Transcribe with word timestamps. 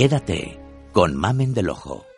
Quédate 0.00 0.58
con 0.94 1.14
Mamen 1.14 1.52
del 1.52 1.68
Ojo. 1.68 2.09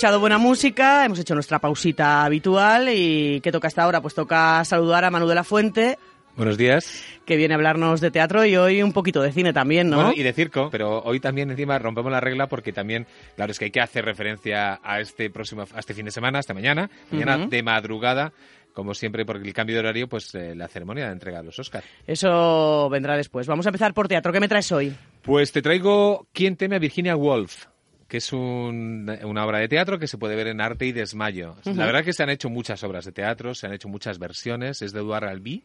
Escuchado 0.00 0.20
buena 0.20 0.38
música, 0.38 1.04
hemos 1.04 1.18
hecho 1.18 1.34
nuestra 1.34 1.58
pausita 1.58 2.24
habitual 2.24 2.88
y 2.88 3.38
¿qué 3.42 3.52
toca 3.52 3.68
hasta 3.68 3.82
ahora? 3.82 4.00
Pues 4.00 4.14
toca 4.14 4.64
saludar 4.64 5.04
a 5.04 5.10
Manu 5.10 5.26
de 5.26 5.34
la 5.34 5.44
Fuente, 5.44 5.98
Buenos 6.36 6.56
días. 6.56 7.04
que 7.26 7.36
viene 7.36 7.52
a 7.52 7.58
hablarnos 7.58 8.00
de 8.00 8.10
teatro 8.10 8.46
y 8.46 8.56
hoy 8.56 8.82
un 8.82 8.94
poquito 8.94 9.20
de 9.20 9.30
cine 9.30 9.52
también, 9.52 9.90
¿no? 9.90 9.96
Bueno, 9.96 10.12
y 10.16 10.22
de 10.22 10.32
circo, 10.32 10.70
pero 10.72 11.02
hoy 11.02 11.20
también 11.20 11.50
encima 11.50 11.78
rompemos 11.78 12.10
la 12.10 12.18
regla 12.18 12.46
porque 12.46 12.72
también, 12.72 13.06
claro, 13.36 13.52
es 13.52 13.58
que 13.58 13.66
hay 13.66 13.70
que 13.70 13.82
hacer 13.82 14.06
referencia 14.06 14.80
a 14.82 15.00
este 15.00 15.28
próximo, 15.28 15.64
a 15.70 15.78
este 15.78 15.92
fin 15.92 16.06
de 16.06 16.12
semana, 16.12 16.38
hasta 16.38 16.54
mañana, 16.54 16.88
mañana 17.10 17.46
de 17.46 17.62
madrugada, 17.62 18.32
como 18.72 18.94
siempre, 18.94 19.26
porque 19.26 19.46
el 19.46 19.52
cambio 19.52 19.76
de 19.76 19.80
horario, 19.80 20.08
pues 20.08 20.34
eh, 20.34 20.54
la 20.54 20.68
ceremonia 20.68 21.08
de 21.08 21.12
entrega 21.12 21.40
de 21.40 21.44
los 21.44 21.58
Oscars. 21.58 21.84
Eso 22.06 22.88
vendrá 22.88 23.18
después. 23.18 23.46
Vamos 23.46 23.66
a 23.66 23.68
empezar 23.68 23.92
por 23.92 24.08
teatro. 24.08 24.32
¿Qué 24.32 24.40
me 24.40 24.48
traes 24.48 24.72
hoy? 24.72 24.94
Pues 25.20 25.52
te 25.52 25.60
traigo 25.60 26.26
¿Quién 26.32 26.56
teme 26.56 26.76
a 26.76 26.78
Virginia 26.78 27.16
Woolf? 27.16 27.66
Que 28.10 28.18
es 28.18 28.32
un- 28.32 29.08
una 29.22 29.46
obra 29.46 29.58
de 29.60 29.68
teatro 29.68 29.98
que 29.98 30.06
se 30.08 30.18
puede 30.18 30.34
ver 30.36 30.48
en 30.48 30.60
Arte 30.60 30.84
y 30.84 30.92
Desmayo. 30.92 31.54
La 31.64 31.86
verdad 31.86 32.04
que 32.04 32.12
se 32.12 32.22
han 32.24 32.28
hecho 32.30 32.50
muchas 32.50 32.82
obras 32.84 33.04
de 33.06 33.12
teatro, 33.12 33.54
se 33.54 33.66
han 33.68 33.72
hecho 33.72 33.88
muchas 33.88 34.18
versiones, 34.18 34.82
es 34.82 34.92
de 34.92 34.98
Eduard 35.00 35.24
Albí. 35.28 35.62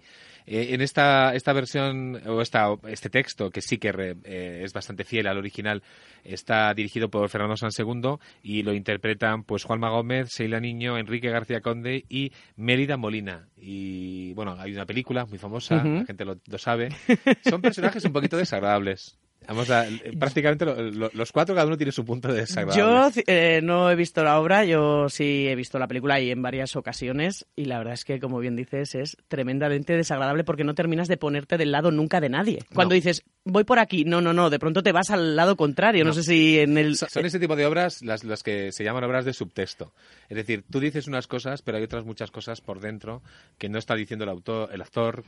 Eh, 0.48 0.76
en 0.76 0.82
esta, 0.82 1.34
esta 1.34 1.54
versión, 1.54 2.22
o 2.28 2.40
esta, 2.40 2.68
este 2.88 3.10
texto, 3.10 3.50
que 3.50 3.62
sí 3.62 3.80
que 3.80 3.92
re- 3.92 4.16
eh, 4.26 4.62
es 4.64 4.74
bastante 4.74 5.04
fiel 5.04 5.26
al 5.26 5.40
original, 5.40 5.82
está 6.24 6.72
dirigido 6.76 7.10
por 7.10 7.28
Fernando 7.30 7.58
Sansegundo 7.58 8.20
y 8.44 8.62
lo 8.62 8.72
interpretan 8.76 9.44
pues 9.44 9.64
Juanma 9.64 9.90
Gómez, 9.90 10.30
Sheila 10.38 10.60
Niño, 10.60 11.00
Enrique 11.00 11.30
García 11.32 11.62
Conde 11.62 12.06
y 12.10 12.32
Mérida 12.58 12.96
Molina. 12.96 13.48
Y 13.58 14.34
bueno, 14.34 14.56
hay 14.60 14.72
una 14.74 14.86
película 14.86 15.26
muy 15.26 15.40
famosa, 15.40 15.84
la 16.02 16.06
gente 16.06 16.26
lo, 16.26 16.38
lo 16.46 16.58
sabe. 16.60 16.90
Son 17.50 17.60
personajes 17.62 18.06
un 18.06 18.14
poquito 18.14 18.38
desagradables. 18.38 19.18
Vamos 19.48 19.70
a, 19.70 19.86
prácticamente 20.20 20.66
lo- 20.66 20.76
lo- 20.92 21.12
los 21.14 21.32
cuatro, 21.32 21.54
cada 21.56 21.68
uno 21.68 21.78
tiene 21.78 21.92
su 21.92 22.04
punto 22.06 22.28
de 22.32 22.42
desagradable. 22.42 23.14
Yo 23.16 23.24
eh, 23.28 23.62
no 23.64 23.90
he 23.92 23.96
visto 23.96 24.24
la 24.24 24.40
obra, 24.40 24.66
yo 24.66 25.10
sí 25.10 25.48
he 25.48 25.56
visto 25.56 25.78
la 25.80 25.88
película 25.88 26.20
y 26.20 26.32
en 26.32 26.42
varias 26.42 26.76
ocasiones 26.76 27.46
y 27.56 27.66
la 27.66 27.78
verdad 27.78 27.94
es 27.94 28.06
que, 28.06 28.20
como 28.20 28.40
bien 28.40 28.56
dices, 28.56 28.96
es 28.96 29.18
tremendamente 29.28 29.94
desagradable 29.96 30.44
porque 30.44 30.64
no 30.64 30.74
terminas 30.76 31.08
de 31.08 31.18
ponerte 31.18 31.58
del 31.58 31.72
lado 31.72 31.92
nunca 31.92 32.20
de 32.22 32.30
nadie. 32.30 32.60
Cuando 32.74 32.94
No. 32.94 32.96
dices, 32.96 33.24
voy 33.44 33.64
por 33.64 33.80
aquí, 33.80 34.06
no, 34.06 34.22
no, 34.22 34.34
no, 34.34 34.50
de 34.50 34.60
pronto 34.60 34.82
te 34.84 34.92
vas 34.92 35.12
al 35.12 35.36
lado 35.36 35.56
contrario. 35.56 36.04
No, 36.04 36.10
No. 36.10 36.14
sé 36.16 36.24
si 36.24 36.60
en 36.60 36.78
el... 36.78 36.96
Son 36.98 37.26
ese 37.26 37.40
tipo 37.40 37.56
de 37.56 37.66
obras 37.66 38.02
las, 38.02 38.24
las 38.24 38.42
que 38.44 38.72
se 38.72 38.84
llaman 38.84 39.04
obras 39.04 39.26
de 39.26 39.34
subtexto. 39.34 39.94
Es 40.30 40.38
decir, 40.38 40.64
tú 40.70 40.80
dices 40.80 41.08
unas 41.08 41.28
cosas, 41.28 41.62
pero 41.62 41.78
hay 41.78 41.84
otras 41.84 42.06
muchas 42.06 42.32
cosas 42.32 42.62
por 42.62 42.80
dentro 42.80 43.22
que 43.58 43.70
no 43.70 43.78
está 43.78 43.96
diciendo 43.96 44.24
el 44.24 44.30
autor, 44.30 44.70
el 44.74 44.82
actor, 44.82 45.24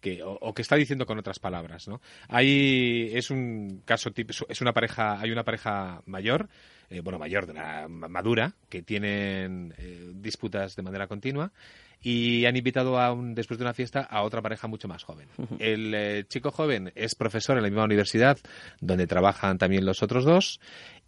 que, 0.00 0.22
o, 0.22 0.32
o 0.32 0.54
que 0.54 0.62
está 0.62 0.76
diciendo 0.76 1.06
con 1.06 1.18
otras 1.18 1.38
palabras, 1.38 1.88
¿no? 1.88 2.00
Hay, 2.28 3.10
es 3.14 3.30
un 3.30 3.37
caso 3.84 4.10
típico, 4.10 4.46
es 4.48 4.60
una 4.60 4.72
pareja, 4.72 5.20
hay 5.20 5.30
una 5.30 5.44
pareja 5.44 6.02
mayor, 6.06 6.48
eh, 6.90 7.00
bueno, 7.00 7.18
mayor, 7.18 7.46
de 7.46 7.52
una 7.52 7.88
ma- 7.88 8.08
madura, 8.08 8.54
que 8.68 8.82
tienen 8.82 9.74
eh, 9.78 10.10
disputas 10.14 10.74
de 10.76 10.82
manera 10.82 11.06
continua 11.06 11.52
y 12.00 12.44
han 12.46 12.56
invitado 12.56 13.00
a 13.00 13.12
un, 13.12 13.34
después 13.34 13.58
de 13.58 13.64
una 13.64 13.74
fiesta 13.74 14.00
a 14.02 14.22
otra 14.22 14.40
pareja 14.40 14.68
mucho 14.68 14.86
más 14.86 15.02
joven. 15.02 15.26
El 15.58 15.92
eh, 15.94 16.24
chico 16.28 16.52
joven 16.52 16.92
es 16.94 17.16
profesor 17.16 17.56
en 17.56 17.64
la 17.64 17.68
misma 17.68 17.84
universidad 17.84 18.38
donde 18.80 19.08
trabajan 19.08 19.58
también 19.58 19.84
los 19.84 20.00
otros 20.02 20.24
dos 20.24 20.60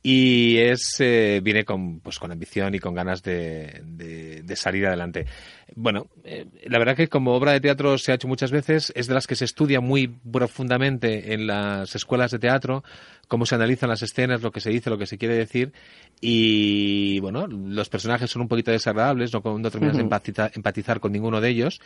y 0.03 0.57
es 0.59 0.97
eh, 1.01 1.41
viene 1.43 1.65
con 1.65 2.01
pues 2.01 2.19
con 2.19 2.33
ambición 2.33 2.75
y 2.75 2.79
con 2.79 2.95
ganas 2.95 3.23
de, 3.23 3.83
de- 3.85 4.43
de 4.43 4.57
salir 4.57 4.87
adelante. 4.87 5.27
Bueno, 5.77 6.09
eh, 6.25 6.47
la 6.67 6.79
verdad 6.79 6.97
que 6.97 7.09
como 7.09 7.35
obra 7.35 7.53
de 7.53 7.61
teatro 7.61 7.99
se 7.99 8.11
ha 8.13 8.15
hecho 8.15 8.27
muchas 8.29 8.51
veces, 8.51 8.93
es 8.97 9.07
de 9.09 9.15
las 9.15 9.27
que 9.27 9.37
se 9.37 9.45
estudia 9.45 9.81
muy 9.81 10.09
profundamente 10.09 11.35
en 11.35 11.47
las 11.47 11.95
escuelas 11.95 12.31
de 12.31 12.39
teatro, 12.39 12.83
cómo 13.29 13.45
se 13.47 13.55
analizan 13.57 13.91
las 13.91 14.03
escenas, 14.03 14.41
lo 14.43 14.51
que 14.53 14.61
se 14.61 14.71
dice, 14.71 14.89
lo 14.91 14.99
que 14.99 15.07
se 15.07 15.19
quiere 15.19 15.35
decir 15.37 15.73
y 16.21 17.21
bueno, 17.21 17.47
los 17.47 17.89
personajes 17.89 18.31
son 18.31 18.43
un 18.43 18.49
poquito 18.49 18.71
desagradables, 18.71 19.33
no, 19.33 19.43
no 19.59 19.71
terminas 19.71 19.97
de 19.97 20.03
Ujú. 20.03 20.07
empatizar, 20.07 20.51
empatizar 20.55 21.01
con 21.01 21.13
ninguno 21.13 21.41
de 21.41 21.49
ellos. 21.51 21.81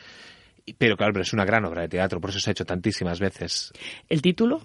Pero 0.79 0.97
claro, 0.97 1.13
pero 1.13 1.23
es 1.25 1.33
una 1.35 1.45
gran 1.45 1.65
obra 1.67 1.83
de 1.83 1.89
teatro, 1.89 2.21
por 2.21 2.31
eso 2.31 2.41
se 2.41 2.49
ha 2.51 2.53
hecho 2.53 2.65
tantísimas 2.65 3.21
veces. 3.21 3.71
¿El 4.09 4.23
título? 4.23 4.63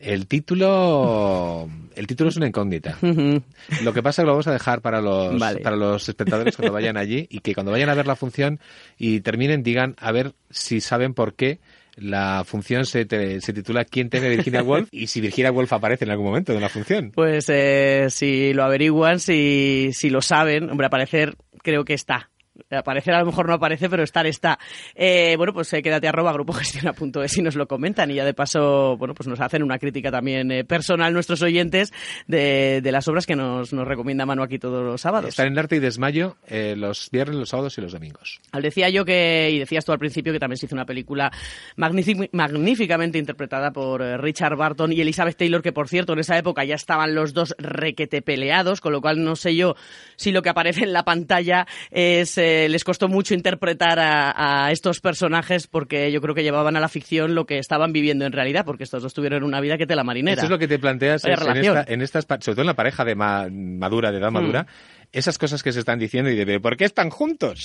El 0.00 0.26
título, 0.26 1.68
el 1.94 2.06
título 2.06 2.30
es 2.30 2.36
una 2.36 2.46
incógnita. 2.46 2.96
Lo 3.82 3.92
que 3.92 4.02
pasa 4.02 4.22
es 4.22 4.24
que 4.24 4.26
lo 4.26 4.32
vamos 4.32 4.46
a 4.46 4.52
dejar 4.52 4.80
para 4.80 5.00
los, 5.02 5.38
Vale. 5.38 5.60
para 5.60 5.76
los 5.76 6.08
espectadores 6.08 6.56
cuando 6.56 6.72
vayan 6.72 6.96
allí 6.96 7.26
y 7.30 7.40
que 7.40 7.54
cuando 7.54 7.70
vayan 7.72 7.90
a 7.90 7.94
ver 7.94 8.06
la 8.06 8.16
función 8.16 8.60
y 8.98 9.20
terminen 9.20 9.62
digan 9.62 9.94
a 9.98 10.10
ver 10.12 10.32
si 10.48 10.80
saben 10.80 11.12
por 11.12 11.34
qué 11.34 11.60
la 11.96 12.44
función 12.46 12.86
se, 12.86 13.04
te- 13.04 13.42
se 13.42 13.52
titula 13.52 13.84
¿Quién 13.84 14.08
teme 14.08 14.30
Virginia 14.30 14.62
Woolf? 14.62 14.88
y 14.90 15.08
si 15.08 15.20
Virginia 15.20 15.52
Woolf 15.52 15.72
aparece 15.72 16.04
en 16.06 16.12
algún 16.12 16.26
momento 16.26 16.54
de 16.54 16.60
la 16.60 16.68
función. 16.70 17.10
Pues 17.14 17.44
eh, 17.48 18.06
si 18.08 18.54
lo 18.54 18.64
averiguan, 18.64 19.20
si, 19.20 19.90
si 19.92 20.08
lo 20.08 20.22
saben, 20.22 20.70
hombre, 20.70 20.86
aparecer 20.86 21.34
creo 21.62 21.84
que 21.84 21.92
está. 21.94 22.30
Aparecer 22.70 23.14
a 23.14 23.20
lo 23.20 23.26
mejor 23.26 23.48
no 23.48 23.54
aparece, 23.54 23.88
pero 23.88 24.02
estar 24.02 24.26
está. 24.26 24.58
Eh, 24.94 25.34
bueno, 25.36 25.52
pues 25.52 25.72
eh, 25.72 25.82
quédate 25.82 26.08
arroba 26.08 26.32
grupogestiona.es 26.32 27.38
y 27.38 27.42
nos 27.42 27.54
lo 27.56 27.66
comentan 27.66 28.10
y 28.10 28.14
ya 28.14 28.24
de 28.24 28.34
paso, 28.34 28.96
bueno, 28.96 29.14
pues 29.14 29.26
nos 29.28 29.40
hacen 29.40 29.62
una 29.62 29.78
crítica 29.78 30.10
también 30.10 30.50
eh, 30.52 30.64
personal 30.64 31.12
nuestros 31.12 31.42
oyentes 31.42 31.92
de, 32.26 32.80
de 32.82 32.92
las 32.92 33.06
obras 33.08 33.26
que 33.26 33.36
nos, 33.36 33.72
nos 33.72 33.86
recomienda 33.86 34.26
Manu 34.26 34.42
aquí 34.42 34.58
todos 34.58 34.84
los 34.84 35.00
sábados. 35.00 35.30
Están 35.30 35.48
en 35.48 35.58
Arte 35.58 35.76
y 35.76 35.78
Desmayo 35.78 36.36
eh, 36.46 36.74
los 36.76 37.10
viernes, 37.10 37.36
los 37.36 37.48
sábados 37.48 37.76
y 37.78 37.80
los 37.80 37.92
domingos. 37.92 38.40
Al 38.52 38.62
decía 38.62 38.88
yo 38.88 39.04
que, 39.04 39.50
y 39.52 39.58
decías 39.58 39.84
tú 39.84 39.92
al 39.92 39.98
principio, 39.98 40.32
que 40.32 40.38
también 40.38 40.56
se 40.58 40.66
hizo 40.66 40.74
una 40.74 40.86
película 40.86 41.30
magnífic- 41.76 42.28
magníficamente 42.32 43.18
interpretada 43.18 43.70
por 43.70 44.00
Richard 44.20 44.56
Barton 44.56 44.92
y 44.92 45.00
Elizabeth 45.00 45.36
Taylor, 45.36 45.62
que 45.62 45.72
por 45.72 45.88
cierto 45.88 46.12
en 46.12 46.18
esa 46.20 46.36
época 46.38 46.64
ya 46.64 46.74
estaban 46.74 47.14
los 47.14 47.32
dos 47.32 47.54
requete 47.58 48.22
peleados, 48.22 48.80
con 48.80 48.92
lo 48.92 49.00
cual 49.00 49.22
no 49.22 49.36
sé 49.36 49.54
yo 49.56 49.74
si 50.16 50.32
lo 50.32 50.42
que 50.42 50.48
aparece 50.50 50.84
en 50.84 50.92
la 50.92 51.04
pantalla 51.04 51.66
es 51.90 52.36
eh, 52.50 52.68
les 52.68 52.84
costó 52.84 53.08
mucho 53.08 53.34
interpretar 53.34 53.98
a, 53.98 54.64
a 54.66 54.72
estos 54.72 55.00
personajes 55.00 55.66
porque 55.66 56.10
yo 56.12 56.20
creo 56.20 56.34
que 56.34 56.42
llevaban 56.42 56.76
a 56.76 56.80
la 56.80 56.88
ficción 56.88 57.34
lo 57.34 57.46
que 57.46 57.58
estaban 57.58 57.92
viviendo 57.92 58.24
en 58.26 58.32
realidad, 58.32 58.64
porque 58.64 58.84
estos 58.84 59.02
dos 59.02 59.14
tuvieron 59.14 59.42
una 59.42 59.60
vida 59.60 59.78
que 59.78 59.86
te 59.86 59.94
la 59.96 60.04
marinera. 60.04 60.34
Eso 60.36 60.44
es 60.44 60.50
lo 60.50 60.58
que 60.58 60.68
te 60.68 60.78
planteas 60.78 61.24
es 61.24 61.30
en, 61.30 61.36
relación. 61.38 61.78
esta, 61.78 61.92
en 61.92 62.02
estas, 62.02 62.24
sobre 62.24 62.54
todo 62.54 62.60
en 62.62 62.66
la 62.66 62.74
pareja 62.74 63.04
de 63.04 63.14
ma- 63.14 63.48
madura, 63.50 64.10
de 64.12 64.18
edad 64.18 64.30
Mm. 64.30 64.34
madura, 64.34 64.66
esas 65.12 65.38
cosas 65.38 65.62
que 65.62 65.72
se 65.72 65.80
están 65.80 65.98
diciendo 65.98 66.30
y 66.30 66.36
de 66.36 66.46
¿pero 66.46 66.60
¿por 66.60 66.76
qué 66.76 66.84
están 66.84 67.10
juntos? 67.10 67.64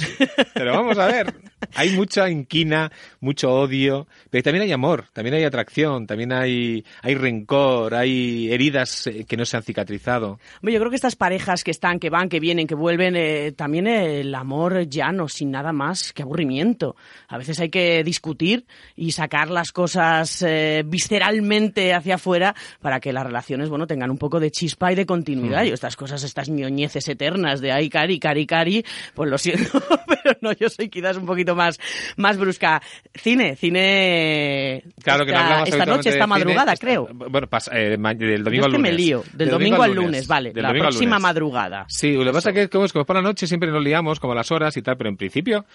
Pero 0.53 0.71
vamos 0.73 0.97
a 0.97 1.05
ver, 1.07 1.33
hay 1.73 1.91
mucha 1.91 2.29
inquina, 2.29 2.91
mucho 3.19 3.51
odio, 3.51 4.07
pero 4.29 4.43
también 4.43 4.63
hay 4.63 4.71
amor, 4.71 5.05
también 5.13 5.35
hay 5.35 5.43
atracción, 5.43 6.07
también 6.07 6.33
hay, 6.33 6.83
hay 7.01 7.15
rencor, 7.15 7.95
hay 7.95 8.51
heridas 8.51 9.07
eh, 9.07 9.25
que 9.27 9.37
no 9.37 9.45
se 9.45 9.57
han 9.57 9.63
cicatrizado. 9.63 10.39
Hombre, 10.61 10.73
yo 10.73 10.79
creo 10.79 10.89
que 10.89 10.95
estas 10.95 11.15
parejas 11.15 11.63
que 11.63 11.71
están, 11.71 11.99
que 11.99 12.09
van, 12.09 12.29
que 12.29 12.39
vienen, 12.39 12.67
que 12.67 12.75
vuelven, 12.75 13.15
eh, 13.15 13.51
también 13.51 13.87
el 13.87 14.33
amor 14.35 14.87
llano, 14.87 15.27
sin 15.27 15.51
nada 15.51 15.73
más 15.73 16.13
que 16.13 16.23
aburrimiento. 16.23 16.95
A 17.27 17.37
veces 17.37 17.59
hay 17.59 17.69
que 17.69 18.03
discutir 18.03 18.65
y 18.95 19.11
sacar 19.11 19.49
las 19.49 19.71
cosas 19.71 20.41
eh, 20.41 20.83
visceralmente 20.85 21.93
hacia 21.93 22.15
afuera 22.15 22.55
para 22.81 22.99
que 22.99 23.13
las 23.13 23.25
relaciones, 23.25 23.69
bueno, 23.69 23.87
tengan 23.87 24.11
un 24.11 24.17
poco 24.17 24.39
de 24.39 24.51
chispa 24.51 24.91
y 24.91 24.95
de 24.95 25.05
continuidad. 25.05 25.63
Mm. 25.63 25.67
Y 25.67 25.71
estas 25.71 25.95
cosas, 25.95 26.23
estas 26.23 26.49
ñoñeces 26.49 27.07
eternas 27.07 27.61
de 27.61 27.71
ay, 27.71 27.89
cari, 27.89 28.19
cari, 28.19 28.45
cari, 28.45 28.85
pues 29.13 29.29
lo 29.29 29.37
siento, 29.37 29.81
pero 30.07 30.37
no, 30.41 30.51
yo 30.53 30.69
soy 30.69 30.89
quizás 30.89 31.17
un 31.17 31.25
poquito 31.25 31.54
más, 31.55 31.79
más 32.17 32.37
brusca. 32.37 32.81
Cine, 33.13 33.55
cine... 33.55 34.83
Claro 35.03 35.25
que 35.25 35.31
no 35.31 35.37
esta- 35.37 35.45
hablamos 35.47 35.69
Esta 35.69 35.85
noche, 35.85 36.09
esta 36.09 36.11
cine, 36.11 36.27
madrugada, 36.27 36.73
esta- 36.73 36.85
creo. 36.85 37.07
Bueno, 37.11 37.47
pasa- 37.47 37.71
eh, 37.77 37.97
del 37.97 38.37
Yo 38.37 38.43
domingo 38.43 38.61
es 38.61 38.65
al 38.65 38.71
que 38.71 38.77
me 38.77 38.91
lunes. 38.91 39.05
lío. 39.05 39.23
Del, 39.33 39.49
domingo, 39.49 39.81
al 39.83 39.93
lunes, 39.95 40.27
vale. 40.27 40.53
Del 40.53 40.63
la 40.63 40.69
al 40.69 40.77
próxima 40.77 41.15
lunes. 41.15 41.21
madrugada. 41.21 41.85
Sí, 41.87 42.13
lo 42.13 42.23
que 42.25 42.31
pasa 42.31 42.49
es 42.51 42.55
que 42.55 42.69
como 42.69 42.85
es 42.85 42.91
como 42.93 43.01
es 43.01 43.07
por 43.07 43.15
la 43.15 43.21
noche 43.21 43.47
siempre 43.47 43.71
nos 43.71 43.83
liamos 43.83 44.19
como 44.19 44.33
las 44.35 44.51
horas 44.51 44.75
y 44.77 44.81
tal, 44.81 44.97
pero 44.97 45.09
en 45.09 45.17
principio 45.17 45.65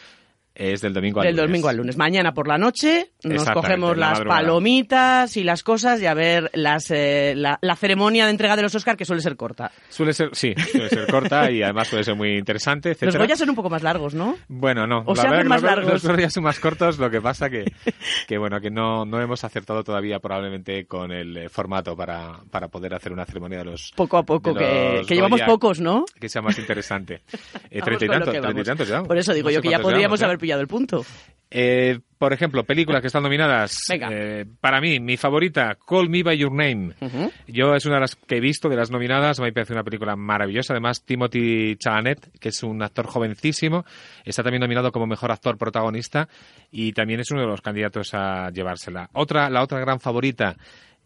Es 0.60 0.82
del 0.82 0.92
domingo 0.92 1.20
al 1.20 1.26
del 1.26 1.36
lunes. 1.36 1.48
domingo 1.48 1.68
al 1.68 1.76
lunes. 1.78 1.96
Mañana 1.96 2.32
por 2.34 2.46
la 2.46 2.58
noche 2.58 3.12
nos 3.24 3.48
cogemos 3.50 3.96
la 3.96 4.08
las 4.10 4.18
madrugada. 4.18 4.40
palomitas 4.42 5.36
y 5.38 5.42
las 5.44 5.62
cosas 5.62 6.02
y 6.02 6.06
a 6.06 6.12
ver 6.14 6.50
las, 6.52 6.90
eh, 6.90 7.32
la, 7.34 7.58
la 7.62 7.76
ceremonia 7.76 8.26
de 8.26 8.30
entrega 8.32 8.56
de 8.56 8.62
los 8.62 8.74
Oscar 8.74 8.96
que 8.96 9.04
suele 9.06 9.22
ser 9.22 9.36
corta. 9.36 9.72
Suele 9.88 10.12
ser, 10.12 10.28
sí, 10.32 10.52
suele 10.70 10.88
ser 10.90 11.06
corta 11.06 11.50
y 11.50 11.62
además 11.62 11.88
puede 11.88 12.04
ser 12.04 12.14
muy 12.14 12.36
interesante, 12.36 12.90
Los 12.90 12.96
etcétera. 12.98 13.24
Goya 13.24 13.36
son 13.36 13.48
un 13.50 13.56
poco 13.56 13.70
más 13.70 13.82
largos, 13.82 14.14
¿no? 14.14 14.36
Bueno, 14.48 14.86
no. 14.86 15.02
O 15.06 15.14
la 15.14 15.22
se 15.22 15.28
verdad 15.30 15.44
más 15.46 15.62
los- 15.62 15.70
largos. 15.70 15.92
Los 15.92 16.06
Goya 16.06 16.28
son 16.30 16.44
más 16.44 16.60
cortos, 16.60 16.98
lo 16.98 17.10
que 17.10 17.20
pasa 17.22 17.48
que, 17.48 17.64
que 18.28 18.36
bueno, 18.36 18.60
que 18.60 18.70
no, 18.70 19.06
no 19.06 19.18
hemos 19.20 19.42
acertado 19.44 19.82
todavía 19.82 20.18
probablemente 20.18 20.84
con 20.86 21.10
el 21.10 21.36
eh, 21.38 21.48
formato 21.48 21.96
para, 21.96 22.38
para 22.50 22.68
poder 22.68 22.94
hacer 22.94 23.12
una 23.12 23.24
ceremonia 23.24 23.58
de 23.58 23.64
los 23.64 23.92
Poco 23.96 24.18
a 24.18 24.24
poco, 24.24 24.54
que, 24.54 24.94
los 24.98 25.06
que 25.06 25.14
llevamos 25.14 25.40
Goya 25.40 25.46
pocos, 25.46 25.80
¿no? 25.80 26.04
que 26.20 26.28
sea 26.28 26.42
más 26.42 26.58
interesante. 26.58 27.22
Eh, 27.70 27.80
treinta 27.80 28.04
y 28.04 28.08
tantos, 28.08 28.30
treinta 28.34 28.60
y 28.60 28.64
tantos 28.64 28.88
ya. 28.88 29.02
Por 29.04 29.16
eso 29.16 29.32
digo 29.32 29.48
No 29.48 29.52
yo 29.54 29.62
que 29.62 29.70
ya 29.70 29.78
podríamos 29.78 30.20
¿eh? 30.20 30.24
haber 30.24 30.36
pillado 30.38 30.49
el 30.58 30.66
punto. 30.66 31.04
Eh, 31.50 31.98
por 32.16 32.32
ejemplo, 32.32 32.64
películas 32.64 33.00
que 33.00 33.08
están 33.08 33.22
nominadas. 33.22 33.76
Eh, 33.90 34.44
para 34.60 34.80
mí, 34.80 35.00
mi 35.00 35.16
favorita, 35.16 35.76
Call 35.86 36.08
Me 36.08 36.22
By 36.22 36.36
Your 36.36 36.52
Name. 36.52 36.94
Yo 37.48 37.74
es 37.74 37.86
una 37.86 37.96
de 37.96 38.02
las 38.02 38.14
que 38.14 38.36
he 38.36 38.40
visto, 38.40 38.68
de 38.68 38.76
las 38.76 38.90
nominadas, 38.90 39.40
me 39.40 39.52
parece 39.52 39.72
una 39.72 39.82
película 39.82 40.14
maravillosa. 40.16 40.74
Además, 40.74 41.02
Timothy 41.04 41.76
Chalamet, 41.76 42.38
que 42.38 42.50
es 42.50 42.62
un 42.62 42.82
actor 42.82 43.06
jovencísimo, 43.06 43.84
está 44.24 44.42
también 44.42 44.60
nominado 44.60 44.92
como 44.92 45.06
mejor 45.06 45.32
actor 45.32 45.56
protagonista 45.56 46.28
y 46.70 46.92
también 46.92 47.20
es 47.20 47.30
uno 47.30 47.40
de 47.40 47.48
los 47.48 47.62
candidatos 47.62 48.10
a 48.12 48.50
llevársela. 48.50 49.08
Otra, 49.14 49.48
la 49.50 49.62
otra 49.62 49.80
gran 49.80 49.98
favorita, 49.98 50.56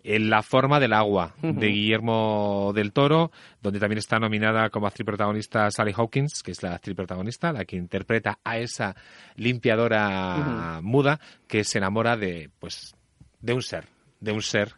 en 0.04 0.28
La 0.28 0.42
forma 0.42 0.78
del 0.78 0.92
agua, 0.92 1.34
de 1.40 1.66
Guillermo 1.66 2.72
del 2.74 2.92
Toro, 2.92 3.32
donde 3.62 3.80
también 3.80 3.98
está 3.98 4.18
nominada 4.18 4.68
como 4.68 4.86
actriz 4.86 5.06
protagonista 5.06 5.70
Sally 5.70 5.94
Hawkins, 5.96 6.42
que 6.42 6.52
es 6.52 6.62
la 6.62 6.74
actriz 6.74 6.94
protagonista, 6.94 7.52
la 7.52 7.64
que 7.64 7.76
interpreta 7.76 8.38
a 8.44 8.58
esa 8.58 8.94
limpiadora 9.36 10.80
muda 10.82 11.18
que 11.48 11.64
se 11.64 11.78
enamora 11.78 12.18
de, 12.18 12.50
pues, 12.60 12.94
de 13.40 13.54
un 13.54 13.62
ser, 13.62 13.86
de 14.20 14.32
un 14.32 14.42
ser 14.42 14.74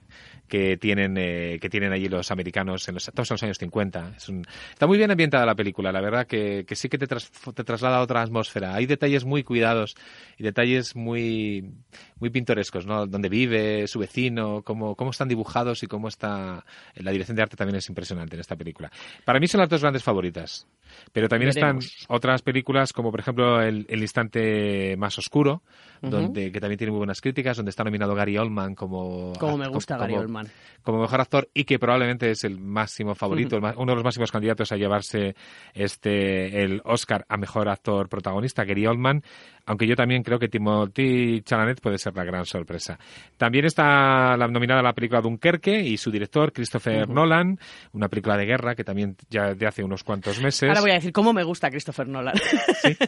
que 0.49 0.77
tienen 0.77 1.17
eh, 1.19 1.59
que 1.61 1.69
tienen 1.69 1.93
allí 1.93 2.09
los 2.09 2.31
americanos 2.31 2.89
en 2.89 2.95
los, 2.95 3.05
todos 3.07 3.31
los 3.31 3.43
años 3.43 3.59
50. 3.59 4.15
Es 4.17 4.29
un- 4.29 4.45
está 4.73 4.87
muy 4.87 4.99
bien 4.99 5.11
ambientada 5.11 5.45
la 5.47 5.55
película, 5.55 5.93
la 5.93 6.01
verdad 6.01 6.27
que, 6.27 6.65
que 6.67 6.75
sí 6.77 6.89
que 6.89 6.99
te, 6.99 7.07
tras- 7.07 7.31
te 7.55 7.65
traslada 7.65 7.99
a 7.99 8.03
otra 8.03 8.23
atmósfera. 8.23 8.75
Hay 8.75 8.87
detalles 8.87 9.25
muy 9.25 9.43
cuidados 9.43 9.95
y 10.39 10.43
detalles 10.45 10.95
muy 10.97 11.71
muy 12.19 12.31
pintorescos, 12.31 12.87
¿no? 12.87 13.07
Donde 13.07 13.29
vive, 13.29 13.87
su 13.87 13.99
vecino, 13.99 14.63
cómo, 14.63 14.95
cómo 14.97 15.11
están 15.11 15.29
dibujados 15.29 15.83
y 15.83 15.87
cómo 15.87 16.09
está... 16.09 16.65
La 16.95 17.11
dirección 17.11 17.37
de 17.37 17.43
arte 17.43 17.57
también 17.57 17.77
es 17.77 17.89
impresionante 17.89 18.35
en 18.37 18.41
esta 18.41 18.57
película. 18.57 18.91
Para 19.25 19.39
mí 19.39 19.47
son 19.49 19.61
las 19.61 19.69
dos 19.69 19.83
grandes 19.83 20.03
favoritas. 20.03 20.67
Pero 21.13 21.29
también 21.29 21.51
Veremos. 21.53 21.85
están 21.85 22.07
otras 22.17 22.41
películas 22.43 22.93
como 22.93 23.11
por 23.11 23.21
ejemplo 23.21 23.61
El, 23.61 23.85
El 23.89 24.01
instante 24.01 24.97
más 24.97 25.19
oscuro, 25.19 25.63
donde 26.11 26.53
que 26.53 26.61
también 26.61 26.79
tiene 26.79 26.91
muy 26.91 26.99
buenas 26.99 27.21
críticas, 27.21 27.57
donde 27.57 27.71
está 27.71 27.85
nominado 27.85 28.15
Gary 28.15 28.37
Oldman 28.39 28.75
como 28.75 29.33
Como 29.39 29.57
me 29.59 29.69
gusta 29.69 29.97
Gary 29.97 30.15
Oldman. 30.15 30.47
como 30.83 31.01
mejor 31.01 31.21
actor 31.21 31.49
y 31.55 31.65
que 31.65 31.79
probablemente 31.79 32.31
es 32.31 32.45
el 32.45 32.59
máximo 32.59 33.15
favorito, 33.15 33.57
el 33.57 33.63
ma- 33.63 33.75
uno 33.77 33.93
de 33.93 33.97
los 33.97 34.05
máximos 34.05 34.31
candidatos 34.31 34.71
a 34.73 34.77
llevarse 34.77 35.35
este 35.75 36.63
el 36.63 36.81
Oscar 36.85 37.25
a 37.29 37.37
mejor 37.37 37.69
actor 37.69 38.09
protagonista, 38.09 38.65
Gary 38.65 38.87
Oldman, 38.87 39.23
aunque 39.67 39.87
yo 39.87 39.97
también 39.97 40.23
creo 40.23 40.39
que 40.39 40.49
Timothy 40.49 41.43
Chalamet 41.43 41.81
puede 41.81 41.99
ser 41.99 42.15
la 42.17 42.25
gran 42.25 42.45
sorpresa. 42.47 42.99
También 43.37 43.65
está 43.65 44.37
la 44.37 44.49
nominada 44.49 44.83
la 44.83 44.93
película 44.93 45.21
Dunkerque 45.21 45.81
y 45.81 45.97
su 45.97 46.11
director 46.11 46.53
Christopher 46.53 47.09
Nolan, 47.09 47.59
una 47.93 48.09
película 48.09 48.37
de 48.37 48.47
guerra 48.47 48.75
que 48.75 48.85
también 48.85 49.17
ya 49.29 49.55
de 49.55 49.67
hace 49.67 49.83
unos 49.83 50.05
cuantos 50.05 50.41
meses. 50.41 50.69
Ahora 50.69 50.81
voy 50.81 50.93
a 50.93 50.95
decir 50.95 51.13
cómo 51.13 51.33
me 51.33 51.43
gusta 51.43 51.71
Christopher 51.71 52.09
Nolan. 52.09 52.37
Sí. 52.83 52.97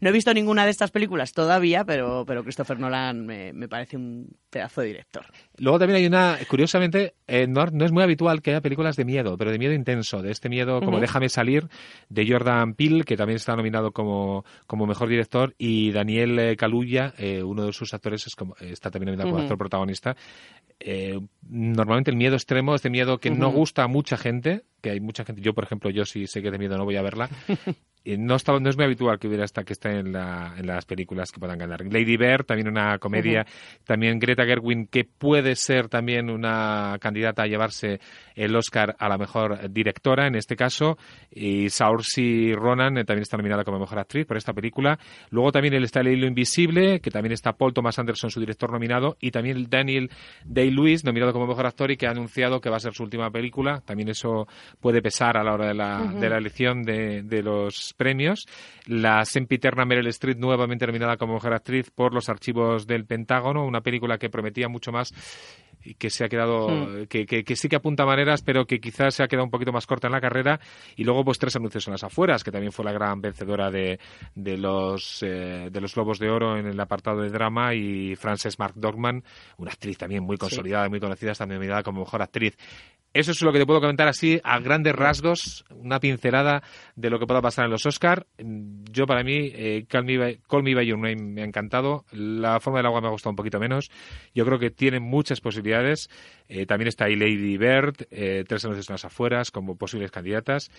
No 0.00 0.08
he 0.08 0.12
visto 0.12 0.32
ninguna 0.32 0.64
de 0.64 0.70
estas 0.70 0.90
películas 0.90 1.32
todavía, 1.32 1.84
pero, 1.84 2.24
pero 2.26 2.42
Christopher 2.42 2.78
Nolan 2.78 3.26
me, 3.26 3.52
me 3.52 3.68
parece 3.68 3.96
un 3.96 4.28
pedazo 4.50 4.80
de 4.80 4.88
director. 4.88 5.26
Luego 5.60 5.78
también 5.78 5.98
hay 5.98 6.06
una, 6.06 6.38
curiosamente, 6.48 7.16
eh, 7.26 7.46
no, 7.46 7.66
no 7.66 7.84
es 7.84 7.92
muy 7.92 8.02
habitual 8.02 8.40
que 8.40 8.50
haya 8.50 8.62
películas 8.62 8.96
de 8.96 9.04
miedo, 9.04 9.36
pero 9.36 9.52
de 9.52 9.58
miedo 9.58 9.74
intenso, 9.74 10.22
de 10.22 10.30
este 10.30 10.48
miedo 10.48 10.80
como. 10.80 10.98
Déjame 11.00 11.28
salir, 11.28 11.68
de 12.08 12.26
Jordan 12.26 12.72
Peele, 12.72 13.04
que 13.04 13.14
también 13.14 13.36
está 13.36 13.54
nominado 13.54 13.92
como, 13.92 14.46
como 14.66 14.86
mejor 14.86 15.10
director, 15.10 15.54
y 15.58 15.92
Daniel 15.92 16.38
eh, 16.38 16.56
Kaluuya, 16.56 17.12
eh, 17.18 17.42
uno 17.42 17.66
de 17.66 17.74
sus 17.74 17.92
actores, 17.92 18.26
es 18.26 18.34
como, 18.34 18.56
está 18.58 18.90
también 18.90 19.08
nominado 19.08 19.30
como 19.30 19.42
actor 19.42 19.58
protagonista. 19.58 20.16
Eh, 20.82 21.20
normalmente 21.46 22.10
el 22.10 22.16
miedo 22.16 22.36
extremo 22.36 22.74
es 22.74 22.82
de 22.82 22.88
miedo 22.88 23.18
que 23.18 23.30
no 23.30 23.50
gusta 23.50 23.82
a 23.82 23.86
mucha 23.86 24.16
gente, 24.16 24.62
que 24.80 24.90
hay 24.90 25.00
mucha 25.00 25.26
gente, 25.26 25.42
yo 25.42 25.52
por 25.52 25.64
ejemplo, 25.64 25.90
yo 25.90 26.06
si 26.06 26.26
sé 26.26 26.40
que 26.40 26.50
de 26.50 26.58
miedo 26.58 26.78
no 26.78 26.86
voy 26.86 26.96
a 26.96 27.02
verla, 27.02 27.28
no, 28.04 28.36
está, 28.36 28.58
no 28.58 28.70
es 28.70 28.76
muy 28.76 28.84
habitual 28.86 29.18
que 29.18 29.28
hubiera 29.28 29.44
esta 29.44 29.64
que 29.64 29.74
esté 29.74 29.98
en, 29.98 30.12
la, 30.12 30.54
en 30.56 30.66
las 30.66 30.84
películas 30.84 31.30
que 31.30 31.40
puedan 31.40 31.58
ganar. 31.58 31.84
Lady 31.84 32.16
Bird, 32.16 32.44
también 32.44 32.68
una 32.68 32.98
comedia, 32.98 33.46
también 33.84 34.18
Greta 34.18 34.44
Gerwin, 34.44 34.86
que 34.86 35.04
puede 35.04 35.54
ser 35.56 35.88
también 35.88 36.30
una 36.30 36.96
candidata 37.00 37.42
a 37.42 37.46
llevarse 37.46 38.00
el 38.34 38.56
Oscar 38.56 38.96
a 38.98 39.08
la 39.08 39.18
mejor 39.18 39.70
directora 39.70 40.26
en 40.26 40.34
este 40.34 40.56
caso, 40.56 40.96
y 41.30 41.68
Saoirse 41.68 42.52
Ronan 42.54 42.98
eh, 42.98 43.04
también 43.04 43.22
está 43.22 43.36
nominada 43.36 43.64
como 43.64 43.78
mejor 43.78 43.98
actriz 43.98 44.26
por 44.26 44.36
esta 44.36 44.52
película. 44.52 44.98
Luego 45.30 45.52
también 45.52 45.74
él 45.74 45.84
está 45.84 46.00
El 46.00 46.08
hilo 46.08 46.26
invisible, 46.26 47.00
que 47.00 47.10
también 47.10 47.32
está 47.32 47.52
Paul 47.52 47.74
Thomas 47.74 47.98
Anderson, 47.98 48.30
su 48.30 48.40
director 48.40 48.72
nominado, 48.72 49.16
y 49.20 49.30
también 49.30 49.66
Daniel 49.68 50.10
Day-Lewis, 50.44 51.04
nominado 51.04 51.32
como 51.32 51.46
mejor 51.46 51.66
actor 51.66 51.90
y 51.90 51.96
que 51.96 52.06
ha 52.06 52.10
anunciado 52.10 52.60
que 52.60 52.70
va 52.70 52.76
a 52.76 52.80
ser 52.80 52.94
su 52.94 53.02
última 53.02 53.30
película. 53.30 53.82
También 53.84 54.08
eso 54.08 54.48
puede 54.80 55.02
pesar 55.02 55.36
a 55.36 55.44
la 55.44 55.52
hora 55.52 55.68
de 55.68 55.74
la, 55.74 56.12
de 56.18 56.28
la 56.28 56.38
elección 56.38 56.82
de, 56.82 57.22
de 57.22 57.42
los 57.42 57.89
premios. 57.94 58.46
La 58.86 59.24
sempiterna 59.24 59.84
Meryl 59.84 60.06
Streep, 60.08 60.38
nuevamente 60.38 60.86
nominada 60.86 61.16
como 61.16 61.34
mejor 61.34 61.54
actriz 61.54 61.90
por 61.90 62.14
Los 62.14 62.28
archivos 62.28 62.86
del 62.86 63.06
Pentágono, 63.06 63.64
una 63.64 63.80
película 63.80 64.18
que 64.18 64.30
prometía 64.30 64.68
mucho 64.68 64.92
más 64.92 65.12
y 65.84 65.94
que 65.94 66.10
se 66.10 66.24
ha 66.24 66.28
quedado, 66.28 66.68
Hmm. 66.68 67.06
que, 67.08 67.26
que- 67.26 67.44
que 67.44 67.56
sí 67.56 67.68
que 67.68 67.76
apunta 67.76 68.04
maneras, 68.04 68.42
pero 68.42 68.66
que 68.66 68.80
quizás 68.80 69.14
se 69.14 69.22
ha 69.22 69.28
quedado 69.28 69.44
un 69.44 69.50
poquito 69.50 69.72
más 69.72 69.86
corta 69.86 70.06
en 70.08 70.12
la 70.12 70.20
carrera. 70.20 70.60
Y 70.96 71.04
luego, 71.04 71.24
pues 71.24 71.38
tres 71.38 71.56
anuncios 71.56 71.86
en 71.88 71.92
las 71.92 72.04
afueras, 72.04 72.44
que 72.44 72.50
también 72.50 72.72
fue 72.72 72.84
la 72.84 72.92
gran 72.92 73.20
vencedora 73.20 73.70
de, 73.70 73.98
de 74.34 74.56
los 74.58 75.22
eh, 75.22 75.68
de 75.70 75.80
los 75.80 75.94
Globos 75.94 76.18
de 76.18 76.30
Oro 76.30 76.56
en 76.58 76.66
el 76.66 76.78
apartado 76.80 77.20
de 77.22 77.30
drama. 77.30 77.74
Y 77.74 78.16
Frances 78.16 78.58
McDormand, 78.58 79.24
una 79.58 79.70
actriz 79.72 79.98
también 79.98 80.22
muy 80.22 80.36
consolidada 80.36 80.86
y 80.86 80.90
muy 80.90 81.00
conocida, 81.00 81.32
está 81.32 81.46
nominada 81.46 81.82
como 81.82 82.00
mejor 82.00 82.22
actriz. 82.22 82.56
Eso 83.12 83.32
es 83.32 83.42
lo 83.42 83.52
que 83.52 83.58
te 83.58 83.66
puedo 83.66 83.80
comentar 83.80 84.06
así, 84.06 84.40
a 84.44 84.60
grandes 84.60 84.94
rasgos, 84.94 85.64
una 85.70 85.98
pincelada 85.98 86.62
de 86.94 87.10
lo 87.10 87.18
que 87.18 87.26
pueda 87.26 87.42
pasar 87.42 87.64
en 87.64 87.72
los 87.72 87.84
Oscar. 87.84 88.24
Yo, 88.38 89.04
para 89.04 89.24
mí, 89.24 89.50
eh, 89.52 89.84
Call, 89.88 90.04
Me 90.04 90.16
By, 90.16 90.38
Call 90.48 90.62
Me 90.62 90.76
By 90.76 90.86
Your 90.86 90.96
Name 90.98 91.16
me 91.16 91.42
ha 91.42 91.44
encantado. 91.44 92.04
La 92.12 92.60
forma 92.60 92.78
del 92.78 92.86
agua 92.86 93.00
me 93.00 93.08
ha 93.08 93.10
gustado 93.10 93.30
un 93.30 93.36
poquito 93.36 93.58
menos. 93.58 93.90
Yo 94.32 94.44
creo 94.46 94.60
que 94.60 94.70
tiene 94.70 95.00
muchas 95.00 95.40
posibilidades 95.40 95.60
mundiales 95.70 96.10
eh, 96.52 96.66
también 96.66 96.88
está 96.88 97.04
ahí 97.04 97.14
Lady 97.14 97.56
Bird, 97.56 97.94
eh, 98.10 98.44
tres 98.46 98.64
anuncios 98.64 98.88
en 98.90 98.94
las 98.94 99.04
afueras 99.04 99.50
como 99.52 99.76
posibles 99.76 100.10
candidatas. 100.10 100.70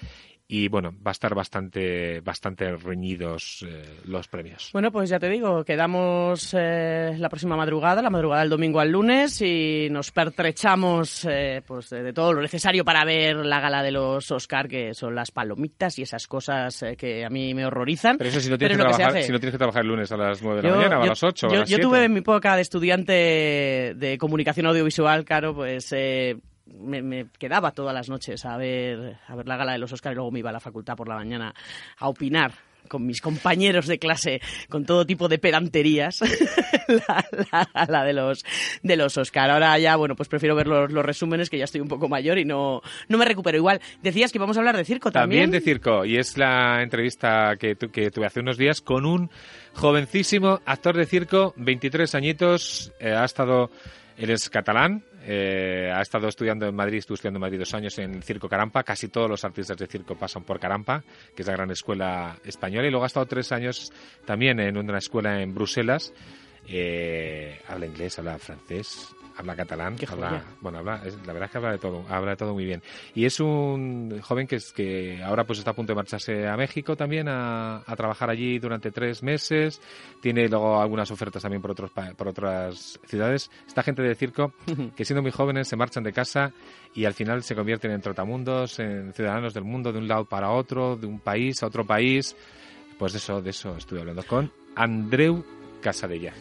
Y 0.47 0.67
bueno, 0.67 0.91
va 0.91 1.11
a 1.11 1.13
estar 1.13 1.33
bastante, 1.33 2.19
bastante 2.19 2.75
reñidos 2.75 3.65
eh, 3.65 3.85
los 4.05 4.27
premios. 4.27 4.69
Bueno, 4.73 4.91
pues 4.91 5.09
ya 5.09 5.17
te 5.17 5.29
digo, 5.29 5.63
quedamos 5.63 6.53
la 6.53 7.29
próxima 7.29 7.55
madrugada, 7.55 8.01
la 8.01 8.09
madrugada 8.09 8.41
del 8.41 8.49
domingo 8.49 8.81
al 8.81 8.91
lunes, 8.91 9.41
y 9.41 9.87
nos 9.89 10.11
pertrechamos 10.11 11.25
pues 11.65 11.89
de, 11.89 12.03
de 12.03 12.11
todo 12.11 12.33
lo 12.33 12.41
necesario 12.41 12.83
para 12.83 13.05
ver 13.05 13.37
la 13.37 13.61
gala 13.61 13.81
de 13.81 13.91
los 13.91 14.29
Oscar, 14.29 14.67
que 14.67 14.93
son 14.93 15.15
las 15.15 15.31
palomitas 15.31 15.97
y 15.99 16.01
esas 16.01 16.27
cosas 16.27 16.83
que 16.97 17.23
a 17.23 17.29
mí 17.29 17.53
me 17.53 17.65
horrorizan. 17.65 18.17
Pero 18.17 18.29
eso 18.29 18.41
si 18.41 18.49
no 18.49 18.57
tienes, 18.57 18.75
que 18.75 18.83
trabajar, 18.83 19.23
si 19.23 19.31
no 19.31 19.39
tienes 19.39 19.53
que 19.53 19.57
trabajar 19.57 19.83
el 19.83 19.87
lunes 19.87 20.11
a 20.11 20.17
las 20.17 20.41
9 20.41 20.61
de 20.61 20.63
la 20.63 20.69
Yo- 20.69 20.75
mañana 20.75 20.99
o 20.99 21.03
a 21.03 21.07
las 21.07 21.23
8 21.23 21.47
o 21.47 21.49
yo, 21.49 21.55
a 21.55 21.59
las 21.61 21.69
yo 21.69 21.77
7. 21.77 21.81
tuve 21.87 22.03
en 22.03 22.11
mi 22.13 22.19
época 22.19 22.55
de 22.57 22.61
estudiante 22.61 23.13
de 23.95 24.17
comunicación 24.19 24.65
audiovisual, 24.65 25.23
claro, 25.23 25.60
pues 25.61 25.91
eh, 25.91 26.37
me, 26.65 27.27
quedaba 27.37 27.69
todas 27.69 27.93
las 27.93 28.09
noches 28.09 28.45
a 28.45 28.57
ver, 28.57 29.17
a 29.27 29.35
ver 29.35 29.47
la 29.47 29.57
gala 29.57 29.73
de 29.73 29.77
los 29.77 29.93
Oscar 29.93 30.13
y 30.13 30.15
luego 30.15 30.31
me 30.31 30.39
iba 30.39 30.49
a 30.49 30.53
la 30.53 30.59
facultad 30.59 30.95
por 30.95 31.07
la 31.07 31.13
mañana 31.13 31.53
a 31.99 32.09
opinar 32.09 32.51
con 32.87 33.05
mis 33.05 33.21
compañeros 33.21 33.85
de 33.85 33.99
clase 33.99 34.41
con 34.69 34.85
todo 34.85 35.05
tipo 35.05 35.27
de 35.27 35.37
pedanterías 35.37 36.21
la, 36.87 37.85
la 37.87 38.03
de 38.03 38.13
los 38.13 38.43
de 38.81 38.97
los 38.97 39.15
Oscar. 39.19 39.51
Ahora 39.51 39.77
ya, 39.77 39.97
bueno, 39.97 40.15
pues 40.15 40.29
prefiero 40.29 40.55
ver 40.55 40.65
los, 40.65 40.91
los 40.91 41.05
resúmenes 41.05 41.51
que 41.51 41.59
ya 41.59 41.65
estoy 41.65 41.79
un 41.79 41.87
poco 41.87 42.09
mayor 42.09 42.39
y 42.39 42.45
no, 42.45 42.81
no 43.07 43.17
me 43.19 43.25
recupero 43.25 43.55
igual. 43.55 43.81
Decías 44.01 44.31
que 44.31 44.39
íbamos 44.39 44.57
a 44.57 44.61
hablar 44.61 44.77
de 44.77 44.83
circo 44.83 45.11
también. 45.11 45.43
También 45.43 45.51
de 45.51 45.63
circo, 45.63 46.05
y 46.05 46.17
es 46.17 46.39
la 46.39 46.81
entrevista 46.81 47.55
que 47.55 47.75
tuve 47.75 48.25
hace 48.25 48.39
unos 48.39 48.57
días 48.57 48.81
con 48.81 49.05
un 49.05 49.29
jovencísimo 49.73 50.59
actor 50.65 50.97
de 50.97 51.05
circo, 51.05 51.53
23 51.57 52.15
añitos, 52.15 52.91
eh, 52.99 53.13
ha 53.13 53.25
estado, 53.25 53.69
él 54.17 54.29
es 54.29 54.49
catalán, 54.49 55.03
eh, 55.23 55.91
ha 55.93 56.01
estado 56.01 56.27
estudiando 56.27 56.67
en 56.67 56.75
Madrid, 56.75 56.97
estuvo 56.97 57.15
estudiando 57.15 57.37
en 57.37 57.41
Madrid 57.41 57.59
dos 57.59 57.73
años 57.73 57.97
en 57.99 58.15
el 58.15 58.23
Circo 58.23 58.49
Carampa, 58.49 58.83
casi 58.83 59.07
todos 59.07 59.29
los 59.29 59.43
artistas 59.43 59.77
de 59.77 59.87
circo 59.87 60.15
pasan 60.15 60.43
por 60.43 60.59
Carampa, 60.59 61.03
que 61.35 61.43
es 61.43 61.47
la 61.47 61.53
gran 61.53 61.69
escuela 61.71 62.37
española, 62.43 62.87
y 62.87 62.91
luego 62.91 63.03
ha 63.03 63.07
estado 63.07 63.25
tres 63.27 63.51
años 63.51 63.91
también 64.25 64.59
en 64.59 64.77
una 64.77 64.97
escuela 64.97 65.41
en 65.41 65.53
Bruselas, 65.53 66.13
eh, 66.67 67.59
habla 67.67 67.85
inglés, 67.85 68.17
habla 68.17 68.39
francés, 68.39 69.13
habla 69.35 69.55
catalán, 69.55 69.97
habla, 70.13 70.29
bueno, 70.61 70.77
habla, 70.79 71.01
es- 71.05 71.15
la 71.25 71.33
verdad 71.33 71.45
es 71.45 71.51
que 71.51 71.57
habla 71.57 71.71
de 71.71 71.77
todo, 71.77 72.05
habla 72.09 72.31
de 72.31 72.37
todo 72.37 72.53
muy 72.53 72.65
bien. 72.65 72.81
Y 73.15 73.25
es 73.25 73.39
un 73.39 74.19
joven 74.21 74.47
que 74.47 74.57
es 74.57 74.71
que 74.73 75.21
ahora 75.23 75.45
pues 75.45 75.59
está 75.59 75.71
a 75.71 75.73
punto 75.73 75.91
de 75.93 75.95
marcharse 75.95 76.47
a 76.47 76.57
México 76.57 76.95
también 76.95 77.27
a, 77.27 77.77
a 77.85 77.95
trabajar 77.95 78.29
allí 78.29 78.59
durante 78.59 78.91
tres 78.91 79.23
meses. 79.23 79.81
Tiene 80.21 80.47
luego 80.47 80.81
algunas 80.81 81.09
ofertas 81.11 81.41
también 81.41 81.61
por 81.61 81.71
otros 81.71 81.91
por 81.91 82.27
otras 82.27 82.99
ciudades. 83.05 83.49
Esta 83.67 83.83
gente 83.83 84.01
de 84.01 84.15
circo 84.15 84.53
que 84.95 85.05
siendo 85.05 85.21
muy 85.21 85.31
jóvenes 85.31 85.67
se 85.67 85.75
marchan 85.75 86.03
de 86.03 86.13
casa 86.13 86.51
y 86.93 87.05
al 87.05 87.13
final 87.13 87.43
se 87.43 87.55
convierten 87.55 87.91
en 87.91 88.01
trotamundos, 88.01 88.79
en 88.79 89.13
ciudadanos 89.13 89.53
del 89.53 89.63
mundo 89.63 89.91
de 89.91 89.99
un 89.99 90.07
lado 90.07 90.25
para 90.25 90.51
otro, 90.51 90.95
de 90.97 91.07
un 91.07 91.19
país 91.19 91.63
a 91.63 91.67
otro 91.67 91.85
país. 91.85 92.35
Pues 92.99 93.13
de 93.13 93.17
eso, 93.19 93.41
de 93.41 93.49
eso 93.49 93.75
estuve 93.77 94.01
hablando 94.01 94.23
con 94.23 94.51
Andreu 94.75 95.43
Casadella. 95.81 96.33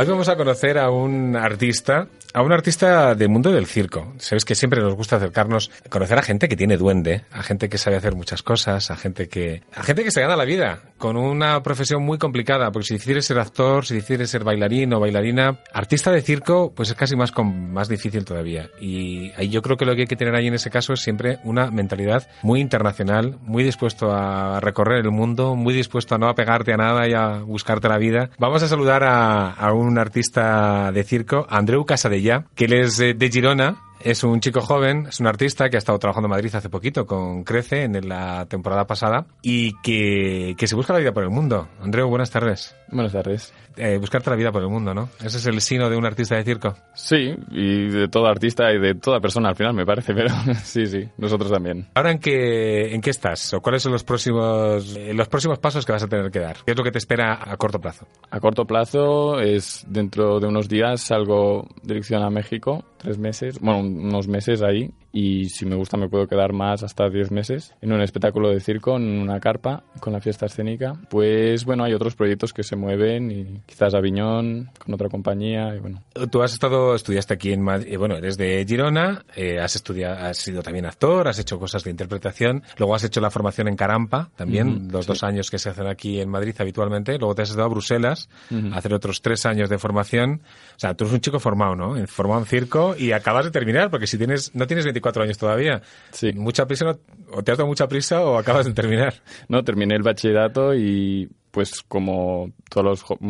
Hoy 0.00 0.06
vamos 0.06 0.30
a 0.30 0.36
conocer 0.36 0.78
a 0.78 0.88
un 0.88 1.36
artista, 1.36 2.08
a 2.32 2.40
un 2.40 2.52
artista 2.52 3.14
del 3.14 3.28
mundo 3.28 3.52
del 3.52 3.66
circo. 3.66 4.14
Sabéis 4.16 4.46
que 4.46 4.54
siempre 4.54 4.80
nos 4.80 4.94
gusta 4.94 5.16
acercarnos, 5.16 5.70
conocer 5.90 6.18
a 6.18 6.22
gente 6.22 6.48
que 6.48 6.56
tiene 6.56 6.78
duende, 6.78 7.26
a 7.30 7.42
gente 7.42 7.68
que 7.68 7.76
sabe 7.76 7.98
hacer 7.98 8.14
muchas 8.14 8.42
cosas, 8.42 8.90
a 8.90 8.96
gente 8.96 9.28
que, 9.28 9.62
a 9.74 9.82
gente 9.82 10.02
que 10.02 10.10
se 10.10 10.22
gana 10.22 10.36
la 10.36 10.46
vida 10.46 10.80
con 11.00 11.16
una 11.16 11.60
profesión 11.64 12.04
muy 12.04 12.18
complicada, 12.18 12.70
porque 12.70 12.86
si 12.86 12.94
decides 12.94 13.24
ser 13.26 13.40
actor, 13.40 13.84
si 13.84 13.94
decides 13.96 14.30
ser 14.30 14.44
bailarín 14.44 14.92
o 14.92 15.00
bailarina, 15.00 15.58
artista 15.72 16.12
de 16.12 16.20
circo, 16.22 16.72
pues 16.76 16.90
es 16.90 16.94
casi 16.94 17.16
más 17.16 17.32
com- 17.32 17.72
más 17.72 17.88
difícil 17.88 18.24
todavía. 18.24 18.68
Y 18.80 19.32
yo 19.48 19.62
creo 19.62 19.76
que 19.76 19.86
lo 19.86 19.96
que 19.96 20.02
hay 20.02 20.06
que 20.06 20.14
tener 20.14 20.34
ahí 20.36 20.46
en 20.46 20.54
ese 20.54 20.70
caso 20.70 20.92
es 20.92 21.00
siempre 21.00 21.38
una 21.42 21.70
mentalidad 21.70 22.28
muy 22.42 22.60
internacional, 22.60 23.38
muy 23.42 23.64
dispuesto 23.64 24.12
a 24.12 24.60
recorrer 24.60 25.04
el 25.04 25.10
mundo, 25.10 25.56
muy 25.56 25.74
dispuesto 25.74 26.14
a 26.14 26.18
no 26.18 26.28
apegarte 26.28 26.72
a 26.72 26.76
nada 26.76 27.08
y 27.08 27.14
a 27.14 27.38
buscarte 27.38 27.88
la 27.88 27.98
vida. 27.98 28.30
Vamos 28.38 28.62
a 28.62 28.68
saludar 28.68 29.02
a, 29.02 29.50
a 29.52 29.72
un 29.72 29.98
artista 29.98 30.92
de 30.92 31.02
circo, 31.02 31.46
Andreu 31.48 31.84
Casadella, 31.86 32.44
que 32.54 32.66
él 32.66 32.74
es 32.74 33.00
eh, 33.00 33.14
de 33.14 33.30
Girona. 33.30 33.76
Es 34.02 34.24
un 34.24 34.40
chico 34.40 34.62
joven, 34.62 35.06
es 35.08 35.20
un 35.20 35.26
artista 35.26 35.68
que 35.68 35.76
ha 35.76 35.78
estado 35.78 35.98
trabajando 35.98 36.26
en 36.26 36.30
Madrid 36.30 36.54
hace 36.54 36.70
poquito 36.70 37.04
con 37.04 37.44
Crece 37.44 37.82
en 37.82 38.08
la 38.08 38.46
temporada 38.46 38.86
pasada 38.86 39.26
y 39.42 39.74
que, 39.82 40.54
que 40.56 40.66
se 40.66 40.74
busca 40.74 40.94
la 40.94 41.00
vida 41.00 41.12
por 41.12 41.22
el 41.22 41.28
mundo. 41.28 41.68
Andreu, 41.82 42.08
buenas 42.08 42.30
tardes. 42.30 42.74
Buenas 42.88 43.12
tardes. 43.12 43.52
Eh, 43.76 43.98
buscarte 43.98 44.30
la 44.30 44.36
vida 44.36 44.50
por 44.50 44.62
el 44.62 44.68
mundo, 44.68 44.92
¿no? 44.92 45.08
Ese 45.24 45.38
es 45.38 45.46
el 45.46 45.60
sino 45.60 45.88
de 45.88 45.96
un 45.96 46.04
artista 46.04 46.36
de 46.36 46.44
circo. 46.44 46.74
Sí, 46.94 47.34
y 47.50 47.88
de 47.88 48.08
todo 48.08 48.26
artista 48.26 48.72
y 48.72 48.78
de 48.78 48.94
toda 48.94 49.20
persona 49.20 49.50
al 49.50 49.56
final 49.56 49.74
me 49.74 49.86
parece, 49.86 50.12
pero 50.12 50.28
sí, 50.62 50.86
sí, 50.86 51.08
nosotros 51.18 51.50
también. 51.50 51.86
Ahora, 51.94 52.10
¿en 52.10 52.18
qué, 52.18 52.92
en 52.92 53.00
qué 53.00 53.10
estás? 53.10 53.54
¿O 53.54 53.60
cuáles 53.60 53.82
son 53.82 53.92
los 53.92 54.04
próximos, 54.04 54.96
eh, 54.96 55.14
los 55.14 55.28
próximos 55.28 55.58
pasos 55.58 55.86
que 55.86 55.92
vas 55.92 56.02
a 56.02 56.08
tener 56.08 56.30
que 56.30 56.40
dar? 56.40 56.56
¿Qué 56.64 56.72
es 56.72 56.76
lo 56.76 56.84
que 56.84 56.90
te 56.90 56.98
espera 56.98 57.38
a 57.40 57.56
corto 57.56 57.80
plazo? 57.80 58.06
A 58.30 58.40
corto 58.40 58.66
plazo 58.66 59.40
es 59.40 59.84
dentro 59.88 60.40
de 60.40 60.48
unos 60.48 60.68
días 60.68 61.00
salgo 61.00 61.68
dirección 61.82 62.22
a 62.22 62.30
México, 62.30 62.84
tres 62.98 63.18
meses, 63.18 63.60
bueno, 63.60 63.89
unos 63.98 64.28
meses 64.28 64.62
ahí, 64.62 64.90
y 65.12 65.48
si 65.48 65.66
me 65.66 65.74
gusta 65.76 65.96
me 65.96 66.08
puedo 66.08 66.26
quedar 66.26 66.52
más 66.52 66.82
hasta 66.82 67.08
diez 67.08 67.30
meses 67.30 67.74
en 67.80 67.92
un 67.92 68.00
espectáculo 68.00 68.50
de 68.50 68.60
circo, 68.60 68.96
en 68.96 69.18
una 69.20 69.40
carpa, 69.40 69.82
con 70.00 70.12
la 70.12 70.20
fiesta 70.20 70.46
escénica. 70.46 70.94
Pues 71.08 71.64
bueno, 71.64 71.84
hay 71.84 71.94
otros 71.94 72.14
proyectos 72.14 72.52
que 72.52 72.62
se 72.62 72.76
mueven 72.76 73.30
y 73.30 73.60
quizás 73.66 73.94
Aviñón, 73.94 74.70
con 74.78 74.94
otra 74.94 75.08
compañía, 75.08 75.74
y 75.74 75.78
bueno. 75.80 76.02
Tú 76.30 76.42
has 76.42 76.52
estado, 76.52 76.94
estudiaste 76.94 77.34
aquí 77.34 77.52
en 77.52 77.62
Madrid, 77.62 77.96
bueno, 77.98 78.16
eres 78.16 78.36
de 78.36 78.64
Girona, 78.68 79.24
eh, 79.34 79.58
has 79.58 79.74
estudiado, 79.76 80.26
has 80.26 80.38
sido 80.38 80.62
también 80.62 80.86
actor, 80.86 81.26
has 81.28 81.38
hecho 81.38 81.58
cosas 81.58 81.82
de 81.84 81.90
interpretación, 81.90 82.62
luego 82.78 82.94
has 82.94 83.04
hecho 83.04 83.20
la 83.20 83.30
formación 83.30 83.68
en 83.68 83.76
Carampa, 83.76 84.30
también, 84.36 84.68
Ujú, 84.68 84.92
los 84.92 85.06
sí. 85.06 85.08
dos 85.12 85.22
años 85.24 85.50
que 85.50 85.58
se 85.58 85.70
hacen 85.70 85.86
aquí 85.86 86.20
en 86.20 86.28
Madrid 86.28 86.54
habitualmente, 86.58 87.18
luego 87.18 87.34
te 87.34 87.42
has 87.42 87.50
ido 87.52 87.64
a 87.64 87.68
Bruselas 87.68 88.28
Ujú. 88.50 88.72
a 88.72 88.76
hacer 88.78 88.94
otros 88.94 89.22
tres 89.22 89.44
años 89.46 89.68
de 89.68 89.78
formación. 89.78 90.42
O 90.76 90.78
sea, 90.80 90.94
tú 90.94 91.04
eres 91.04 91.14
un 91.14 91.20
chico 91.20 91.40
formado, 91.40 91.74
¿no? 91.74 92.06
Formado 92.06 92.40
en 92.40 92.46
circo 92.46 92.94
y 92.96 93.12
acabas 93.12 93.44
de 93.44 93.50
terminar, 93.50 93.90
porque 93.90 94.06
si 94.06 94.16
tienes, 94.16 94.54
no 94.54 94.66
tienes 94.66 94.84
24 94.84 94.99
años 95.22 95.38
todavía, 95.38 95.82
Sí. 96.12 96.32
mucha 96.32 96.66
prisa, 96.66 96.84
no- 96.84 96.98
o 97.32 97.42
te 97.42 97.52
has 97.52 97.58
dado 97.58 97.68
mucha 97.68 97.88
prisa 97.88 98.20
o 98.22 98.36
acabas 98.38 98.66
de 98.66 98.72
terminar. 98.74 99.14
No, 99.48 99.64
terminé 99.64 99.94
el 99.96 100.02
bachillerato 100.02 100.74
y 100.74 101.28
pues 101.50 101.82
como 101.82 102.52
todos 102.68 103.02
los 103.02 103.20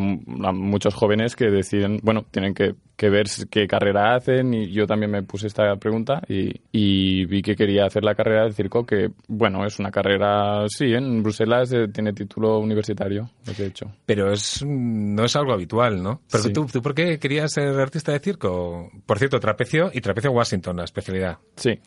muchos 0.54 0.94
jóvenes 0.94 1.36
que 1.36 1.46
deciden, 1.50 2.00
bueno, 2.02 2.26
tienen 2.30 2.52
que, 2.54 2.74
que 2.96 3.08
ver 3.08 3.26
qué 3.50 3.66
carrera 3.66 4.14
hacen 4.14 4.52
y 4.52 4.70
yo 4.70 4.86
también 4.86 5.10
me 5.10 5.22
puse 5.22 5.46
esta 5.46 5.74
pregunta 5.76 6.20
y, 6.28 6.52
y 6.70 7.24
vi 7.24 7.40
que 7.40 7.56
quería 7.56 7.86
hacer 7.86 8.04
la 8.04 8.14
carrera 8.14 8.44
de 8.44 8.52
circo 8.52 8.84
que, 8.84 9.10
bueno, 9.28 9.64
es 9.64 9.78
una 9.78 9.90
carrera, 9.90 10.66
sí, 10.68 10.92
en 10.92 11.22
Bruselas 11.22 11.72
eh, 11.72 11.88
tiene 11.88 12.12
título 12.12 12.58
universitario, 12.58 13.30
lo 13.46 13.54
que 13.54 13.62
he 13.62 13.66
hecho. 13.66 13.90
Pero 14.04 14.30
es, 14.32 14.62
no 14.66 15.24
es 15.24 15.34
algo 15.36 15.52
habitual, 15.54 16.02
¿no? 16.02 16.20
Pero 16.30 16.44
Sí. 16.44 16.52
tú, 16.52 16.66
¿tú 16.66 16.82
por 16.82 16.94
qué 16.94 17.18
querías 17.18 17.52
ser 17.52 17.68
artista 17.80 18.12
de 18.12 18.20
circo? 18.20 18.90
Por 19.06 19.18
cierto, 19.18 19.40
trapecio 19.40 19.90
y 19.94 20.00
trapecio 20.02 20.30
Washington, 20.32 20.76
la 20.76 20.84
especialidad. 20.84 21.38
Sí. 21.56 21.78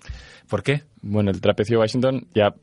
¿Por 0.49 0.63
qué? 0.63 0.81
Bueno, 1.05 1.31
el 1.31 1.41
trapecio 1.41 1.79
Washington, 1.81 2.25
ya 2.33 2.53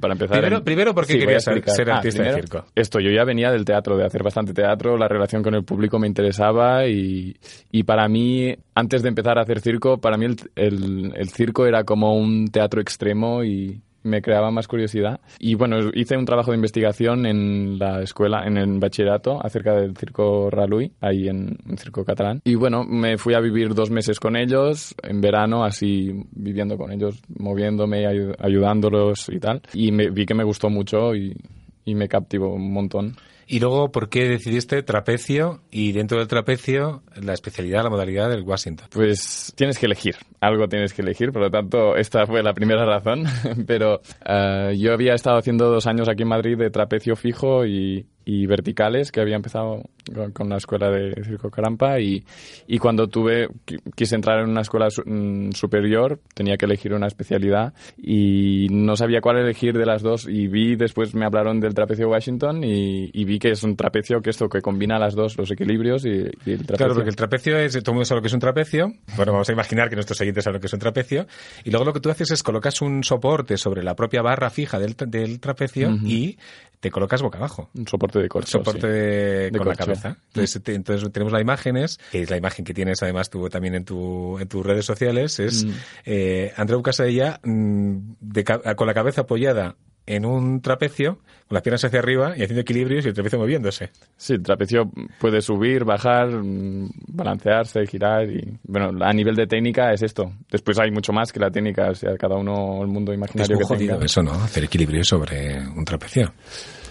para 0.00 0.14
empezar... 0.14 0.38
Primero- 0.38 0.56
en- 0.58 0.64
primero, 0.64 0.94
¿por 0.94 1.06
qué 1.06 1.12
Sí, 1.12 1.18
voy 1.18 1.22
a 1.22 1.26
querías 1.38 1.44
ser- 1.44 1.90
Ah, 1.90 1.96
artista 1.96 2.22
de 2.24 2.28
primero, 2.30 2.48
circo? 2.48 2.66
Esto, 2.74 2.98
yo 2.98 3.10
ya 3.12 3.22
venía 3.24 3.52
del 3.52 3.64
teatro, 3.64 3.96
de 3.96 4.04
hacer 4.04 4.24
bastante 4.24 4.52
teatro, 4.52 4.96
la 4.98 5.06
relación 5.06 5.44
con 5.44 5.54
el 5.54 5.62
público 5.62 5.98
me 6.00 6.08
interesaba 6.08 6.88
y, 6.88 7.36
y 7.70 7.84
para 7.84 8.08
mí, 8.08 8.52
antes 8.74 9.02
de 9.02 9.08
empezar 9.10 9.38
a 9.38 9.42
hacer 9.42 9.60
circo, 9.60 9.98
para 9.98 10.16
mí 10.16 10.24
el, 10.26 10.36
el- 10.56 11.12
el 11.14 11.28
circo 11.28 11.66
era 11.66 11.84
como 11.84 12.16
un 12.16 12.48
teatro 12.48 12.80
extremo 12.80 13.44
y 13.44 13.80
me 14.04 14.22
creaba 14.22 14.50
más 14.50 14.68
curiosidad. 14.68 15.20
Y 15.38 15.54
bueno, 15.56 15.76
hice 15.94 16.16
un 16.16 16.24
trabajo 16.24 16.52
de 16.52 16.56
investigación 16.56 17.26
en 17.26 17.78
la 17.78 18.02
escuela, 18.02 18.46
en 18.46 18.56
el 18.56 18.78
bachillerato, 18.78 19.44
acerca 19.44 19.74
del 19.74 19.96
circo 19.96 20.48
Raluy, 20.50 20.92
ahí 21.00 21.28
en 21.28 21.58
un 21.68 21.76
circo 21.76 22.04
catalán. 22.04 22.40
Y 22.44 22.54
bueno, 22.54 22.84
me 22.84 23.18
fui 23.18 23.34
a 23.34 23.40
vivir 23.40 23.74
dos 23.74 23.90
meses 23.90 24.20
con 24.20 24.36
ellos, 24.36 24.94
en 25.02 25.20
verano, 25.20 25.64
así 25.64 26.12
viviendo 26.32 26.76
con 26.76 26.92
ellos, 26.92 27.20
moviéndome, 27.38 28.04
ayu- 28.06 28.36
ayudándolos 28.38 29.28
y 29.30 29.40
tal. 29.40 29.62
Y 29.72 29.90
vi 29.90 30.26
que 30.26 30.34
me 30.34 30.44
gustó 30.44 30.70
mucho 30.70 31.14
y, 31.14 31.36
y 31.84 31.94
me 31.94 32.08
captivó 32.08 32.54
un 32.54 32.72
montón. 32.72 33.16
Y 33.46 33.60
luego, 33.60 33.90
¿por 33.90 34.08
qué 34.08 34.28
decidiste 34.28 34.82
trapecio 34.82 35.62
y 35.70 35.92
dentro 35.92 36.18
del 36.18 36.28
trapecio 36.28 37.02
la 37.20 37.32
especialidad, 37.32 37.82
la 37.82 37.90
modalidad 37.90 38.30
del 38.30 38.42
Washington? 38.42 38.88
Pues 38.90 39.52
tienes 39.56 39.78
que 39.78 39.86
elegir, 39.86 40.16
algo 40.40 40.68
tienes 40.68 40.92
que 40.94 41.02
elegir, 41.02 41.32
por 41.32 41.42
lo 41.42 41.50
tanto 41.50 41.96
esta 41.96 42.26
fue 42.26 42.42
la 42.42 42.54
primera 42.54 42.84
razón, 42.84 43.24
pero 43.66 44.00
eh, 44.24 44.76
yo 44.78 44.92
había 44.92 45.14
estado 45.14 45.38
haciendo 45.38 45.70
dos 45.70 45.86
años 45.86 46.08
aquí 46.08 46.22
en 46.22 46.28
Madrid 46.28 46.56
de 46.56 46.70
trapecio 46.70 47.16
fijo 47.16 47.66
y, 47.66 48.06
y 48.24 48.46
verticales, 48.46 49.12
que 49.12 49.20
había 49.20 49.36
empezado 49.36 49.82
con, 50.14 50.32
con 50.32 50.48
la 50.48 50.56
escuela 50.56 50.90
de 50.90 51.14
Circo 51.24 51.50
Carampa 51.50 51.98
y, 52.00 52.24
y 52.66 52.78
cuando 52.78 53.08
tuve, 53.08 53.48
qui- 53.66 53.80
quise 53.94 54.14
entrar 54.14 54.40
en 54.40 54.50
una 54.50 54.62
escuela 54.62 54.88
su- 54.90 55.02
mm, 55.04 55.52
superior, 55.52 56.20
tenía 56.34 56.56
que 56.56 56.66
elegir 56.66 56.92
una 56.94 57.06
especialidad 57.06 57.72
y 57.96 58.66
no 58.70 58.96
sabía 58.96 59.20
cuál 59.20 59.38
elegir 59.38 59.76
de 59.76 59.86
las 59.86 60.02
dos 60.02 60.26
y 60.28 60.46
vi, 60.48 60.76
después 60.76 61.14
me 61.14 61.24
hablaron 61.24 61.60
del 61.60 61.74
trapecio 61.74 62.08
Washington 62.08 62.62
y, 62.64 63.10
y 63.12 63.24
vi 63.24 63.38
que 63.38 63.50
es 63.50 63.62
un 63.62 63.76
trapecio 63.76 64.20
que 64.20 64.30
esto 64.30 64.48
que 64.48 64.60
combina 64.60 64.98
las 64.98 65.14
dos, 65.14 65.36
los 65.38 65.50
equilibrios 65.50 66.04
y, 66.04 66.08
y 66.08 66.12
el 66.52 66.66
trapecio. 66.66 66.76
Claro, 66.76 66.94
porque 66.94 67.10
el 67.10 67.16
trapecio 67.16 67.58
es, 67.58 67.72
todo 67.72 67.92
el 67.92 67.94
mundo 67.94 68.04
sabe 68.04 68.18
lo 68.18 68.22
que 68.22 68.28
es 68.28 68.34
un 68.34 68.40
trapecio. 68.40 68.92
Bueno, 69.16 69.32
vamos 69.32 69.48
a 69.48 69.52
imaginar 69.52 69.88
que 69.88 69.96
nuestros 69.96 70.20
oyentes 70.20 70.44
saben 70.44 70.54
lo 70.56 70.60
que 70.60 70.66
es 70.66 70.72
un 70.72 70.78
trapecio. 70.80 71.26
Y 71.64 71.70
luego 71.70 71.84
lo 71.86 71.92
que 71.92 72.00
tú 72.00 72.10
haces 72.10 72.30
es 72.30 72.42
colocas 72.42 72.80
un 72.82 73.02
soporte 73.04 73.56
sobre 73.56 73.82
la 73.82 73.94
propia 73.94 74.22
barra 74.22 74.50
fija 74.50 74.78
del, 74.78 74.94
del 75.08 75.40
trapecio 75.40 75.88
Ujú. 75.90 76.06
y 76.06 76.38
te 76.80 76.90
colocas 76.90 77.22
boca 77.22 77.38
abajo. 77.38 77.70
Un 77.74 77.88
soporte 77.88 78.13
de 78.20 78.28
corcho. 78.28 78.58
soporte 78.58 78.80
sí. 78.80 78.86
de- 78.86 79.50
De 79.50 79.58
con 79.58 79.68
la 79.68 79.74
cabeza. 79.76 80.16
Entonces, 80.28 80.62
te- 80.62 80.74
entonces 80.74 81.10
tenemos 81.12 81.32
las 81.32 81.42
imágenes, 81.42 81.98
que 82.10 82.22
es 82.22 82.30
la 82.30 82.36
imagen 82.36 82.64
que 82.64 82.74
tienes 82.74 83.02
además 83.02 83.30
tú 83.30 83.48
también 83.48 83.74
en, 83.74 83.84
tu, 83.84 84.38
en 84.38 84.48
tus 84.48 84.64
redes 84.64 84.84
sociales, 84.84 85.38
es 85.40 85.64
Mm. 85.64 85.70
eh, 86.06 86.52
Andreu 86.56 86.82
Casadella 86.82 87.40
mm, 87.42 87.96
de 88.20 88.44
con 88.76 88.86
la 88.86 88.94
cabeza 88.94 89.22
apoyada 89.22 89.76
en 90.06 90.26
un 90.26 90.60
trapecio, 90.60 91.14
con 91.48 91.54
las 91.56 91.62
piernas 91.62 91.82
hacia 91.82 91.98
arriba 91.98 92.34
y 92.36 92.42
haciendo 92.42 92.60
equilibrios 92.60 93.06
y 93.06 93.08
el 93.08 93.14
trapecio 93.14 93.38
moviéndose. 93.38 93.88
Sí, 94.18 94.34
el 94.34 94.42
trapecio 94.42 94.90
puede 95.18 95.40
subir, 95.40 95.84
bajar, 95.84 96.28
mm, 96.28 96.90
balancearse, 97.08 97.86
girar 97.86 98.28
y 98.30 98.58
bueno, 98.64 98.90
a 99.02 99.12
nivel 99.14 99.34
de 99.34 99.46
técnica 99.46 99.94
es 99.94 100.02
esto. 100.02 100.30
Después 100.50 100.78
hay 100.78 100.90
mucho 100.90 101.14
más 101.14 101.32
que 101.32 101.40
la 101.40 101.50
técnica, 101.50 101.88
o 101.88 101.94
sea, 101.94 102.16
cada 102.18 102.36
uno 102.36 102.82
el 102.82 102.88
mundo 102.88 103.12
Es 103.12 103.16
imaginario 103.16 103.56
muy 103.56 103.62
que 103.64 103.66
jodido 103.68 103.94
tenga. 103.94 104.04
eso, 104.04 104.22
¿no? 104.22 104.32
Hacer 104.32 104.64
equilibrios 104.64 105.08
sobre 105.08 105.58
un 105.68 105.84
trapecio. 105.86 106.34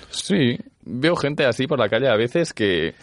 Sí, 0.10 0.58
veo 0.86 1.16
gente 1.16 1.46
así 1.46 1.68
por 1.68 1.80
la 1.80 1.90
calle 1.90 2.10
a 2.10 2.16
veces 2.16 2.54
que 2.54 2.96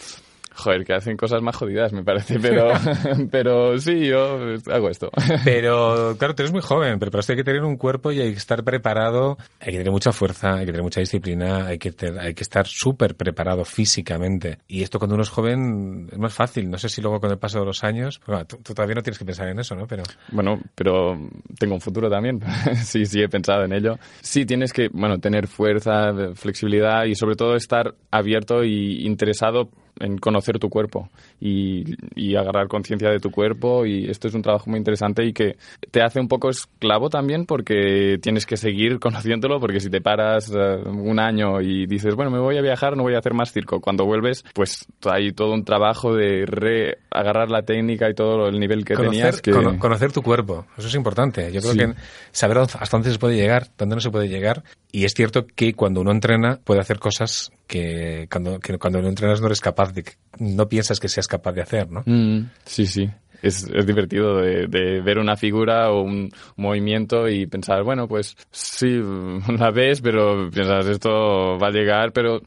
Joder, 0.54 0.84
que 0.84 0.94
hacen 0.94 1.16
cosas 1.16 1.42
más 1.42 1.56
jodidas, 1.56 1.92
me 1.92 2.02
parece, 2.02 2.38
pero, 2.40 2.72
pero 3.30 3.78
sí, 3.78 4.06
yo 4.06 4.56
hago 4.70 4.88
esto. 4.88 5.10
Pero, 5.44 6.14
claro, 6.18 6.34
tú 6.34 6.42
eres 6.42 6.52
muy 6.52 6.60
joven, 6.60 6.98
pero 6.98 7.10
para 7.10 7.20
esto 7.20 7.32
hay 7.32 7.38
que 7.38 7.44
tener 7.44 7.62
un 7.62 7.76
cuerpo 7.76 8.12
y 8.12 8.20
hay 8.20 8.32
que 8.32 8.38
estar 8.38 8.62
preparado, 8.64 9.38
hay 9.60 9.72
que 9.72 9.78
tener 9.78 9.92
mucha 9.92 10.12
fuerza, 10.12 10.54
hay 10.54 10.66
que 10.66 10.72
tener 10.72 10.82
mucha 10.82 11.00
disciplina, 11.00 11.66
hay 11.66 11.78
que, 11.78 11.94
hay 12.18 12.34
que 12.34 12.42
estar 12.42 12.66
súper 12.66 13.14
preparado 13.14 13.64
físicamente. 13.64 14.58
Y 14.68 14.82
esto 14.82 14.98
cuando 14.98 15.14
uno 15.14 15.22
es 15.22 15.30
joven 15.30 16.08
es 16.10 16.18
más 16.18 16.34
fácil. 16.34 16.68
No 16.68 16.78
sé 16.78 16.88
si 16.88 17.00
luego 17.00 17.20
con 17.20 17.30
el 17.30 17.38
paso 17.38 17.60
de 17.60 17.66
los 17.66 17.84
años, 17.84 18.20
bueno, 18.26 18.44
tú, 18.44 18.56
todavía 18.58 18.96
no 18.96 19.02
tienes 19.02 19.18
que 19.18 19.24
pensar 19.24 19.48
en 19.48 19.58
eso, 19.58 19.74
¿no? 19.74 19.86
Pero... 19.86 20.02
Bueno, 20.32 20.60
pero 20.74 21.16
tengo 21.58 21.74
un 21.74 21.80
futuro 21.80 22.10
también. 22.10 22.40
sí, 22.84 23.06
sí, 23.06 23.22
he 23.22 23.28
pensado 23.28 23.64
en 23.64 23.72
ello. 23.72 23.98
Sí, 24.20 24.44
tienes 24.44 24.72
que, 24.72 24.88
bueno, 24.92 25.18
tener 25.18 25.46
fuerza, 25.46 26.12
flexibilidad 26.34 27.04
y 27.04 27.14
sobre 27.14 27.36
todo 27.36 27.54
estar 27.54 27.94
abierto 28.10 28.64
y 28.64 29.06
interesado 29.06 29.70
en 29.98 30.18
conocer 30.18 30.58
tu 30.58 30.68
cuerpo 30.68 31.08
y, 31.40 31.84
y 32.14 32.36
agarrar 32.36 32.68
conciencia 32.68 33.10
de 33.10 33.20
tu 33.20 33.30
cuerpo. 33.30 33.86
Y 33.86 34.08
esto 34.10 34.28
es 34.28 34.34
un 34.34 34.42
trabajo 34.42 34.70
muy 34.70 34.78
interesante 34.78 35.24
y 35.24 35.32
que 35.32 35.56
te 35.90 36.02
hace 36.02 36.20
un 36.20 36.28
poco 36.28 36.50
esclavo 36.50 37.10
también 37.10 37.46
porque 37.46 38.18
tienes 38.22 38.46
que 38.46 38.56
seguir 38.56 38.98
conociéndolo 39.00 39.60
porque 39.60 39.80
si 39.80 39.90
te 39.90 40.00
paras 40.00 40.50
eh, 40.54 40.76
un 40.86 41.18
año 41.18 41.60
y 41.60 41.86
dices 41.86 42.14
bueno 42.14 42.30
me 42.30 42.38
voy 42.38 42.56
a 42.56 42.62
viajar 42.62 42.96
no 42.96 43.02
voy 43.02 43.14
a 43.14 43.18
hacer 43.18 43.34
más 43.34 43.52
circo. 43.52 43.80
Cuando 43.80 44.04
vuelves 44.04 44.44
pues 44.54 44.86
hay 45.04 45.32
todo 45.32 45.52
un 45.52 45.64
trabajo 45.64 46.14
de 46.14 46.44
re 46.46 46.98
agarrar 47.10 47.50
la 47.50 47.62
técnica 47.62 48.08
y 48.08 48.14
todo 48.14 48.48
el 48.48 48.60
nivel 48.60 48.84
que 48.84 48.94
tenías 48.94 49.42
que... 49.42 49.52
conocer 49.78 50.12
tu 50.12 50.22
cuerpo 50.22 50.66
eso 50.76 50.88
es 50.88 50.94
importante. 50.94 51.50
Yo 51.52 51.60
creo 51.60 51.74
que 51.74 51.94
saber 52.32 52.58
hasta 52.58 52.86
dónde 52.90 53.10
se 53.10 53.18
puede 53.18 53.36
llegar 53.36 53.68
dónde 53.78 53.96
no 53.96 54.00
se 54.00 54.10
puede 54.10 54.28
llegar. 54.28 54.62
Y 54.92 55.04
es 55.04 55.14
cierto 55.14 55.46
que 55.46 55.74
cuando 55.74 56.00
uno 56.00 56.10
entrena 56.10 56.58
puede 56.64 56.80
hacer 56.80 56.98
cosas 56.98 57.52
que 57.70 58.28
cuando, 58.30 58.58
cuando 58.80 59.00
no 59.00 59.08
entrenas 59.08 59.40
no 59.40 59.46
eres 59.46 59.60
capaz 59.60 59.92
de, 59.92 60.04
no 60.40 60.68
piensas 60.68 60.98
que 60.98 61.08
seas 61.08 61.28
capaz 61.28 61.52
de 61.52 61.62
hacer, 61.62 61.88
¿no? 61.88 62.02
Mm, 62.04 62.50
sí, 62.64 62.84
sí 62.86 63.08
es, 63.42 63.64
es 63.72 63.86
divertido 63.86 64.38
de, 64.38 64.66
de, 64.66 65.00
ver 65.00 65.18
una 65.18 65.36
figura 65.36 65.90
o 65.90 66.02
un 66.02 66.30
movimiento 66.56 67.28
y 67.28 67.46
pensar, 67.46 67.82
bueno, 67.82 68.08
pues 68.08 68.36
sí, 68.50 69.00
la 69.58 69.70
ves, 69.70 70.00
pero 70.00 70.50
piensas, 70.50 70.86
esto 70.86 71.58
va 71.58 71.68
a 71.68 71.72
llegar, 71.72 72.12
pero 72.12 72.40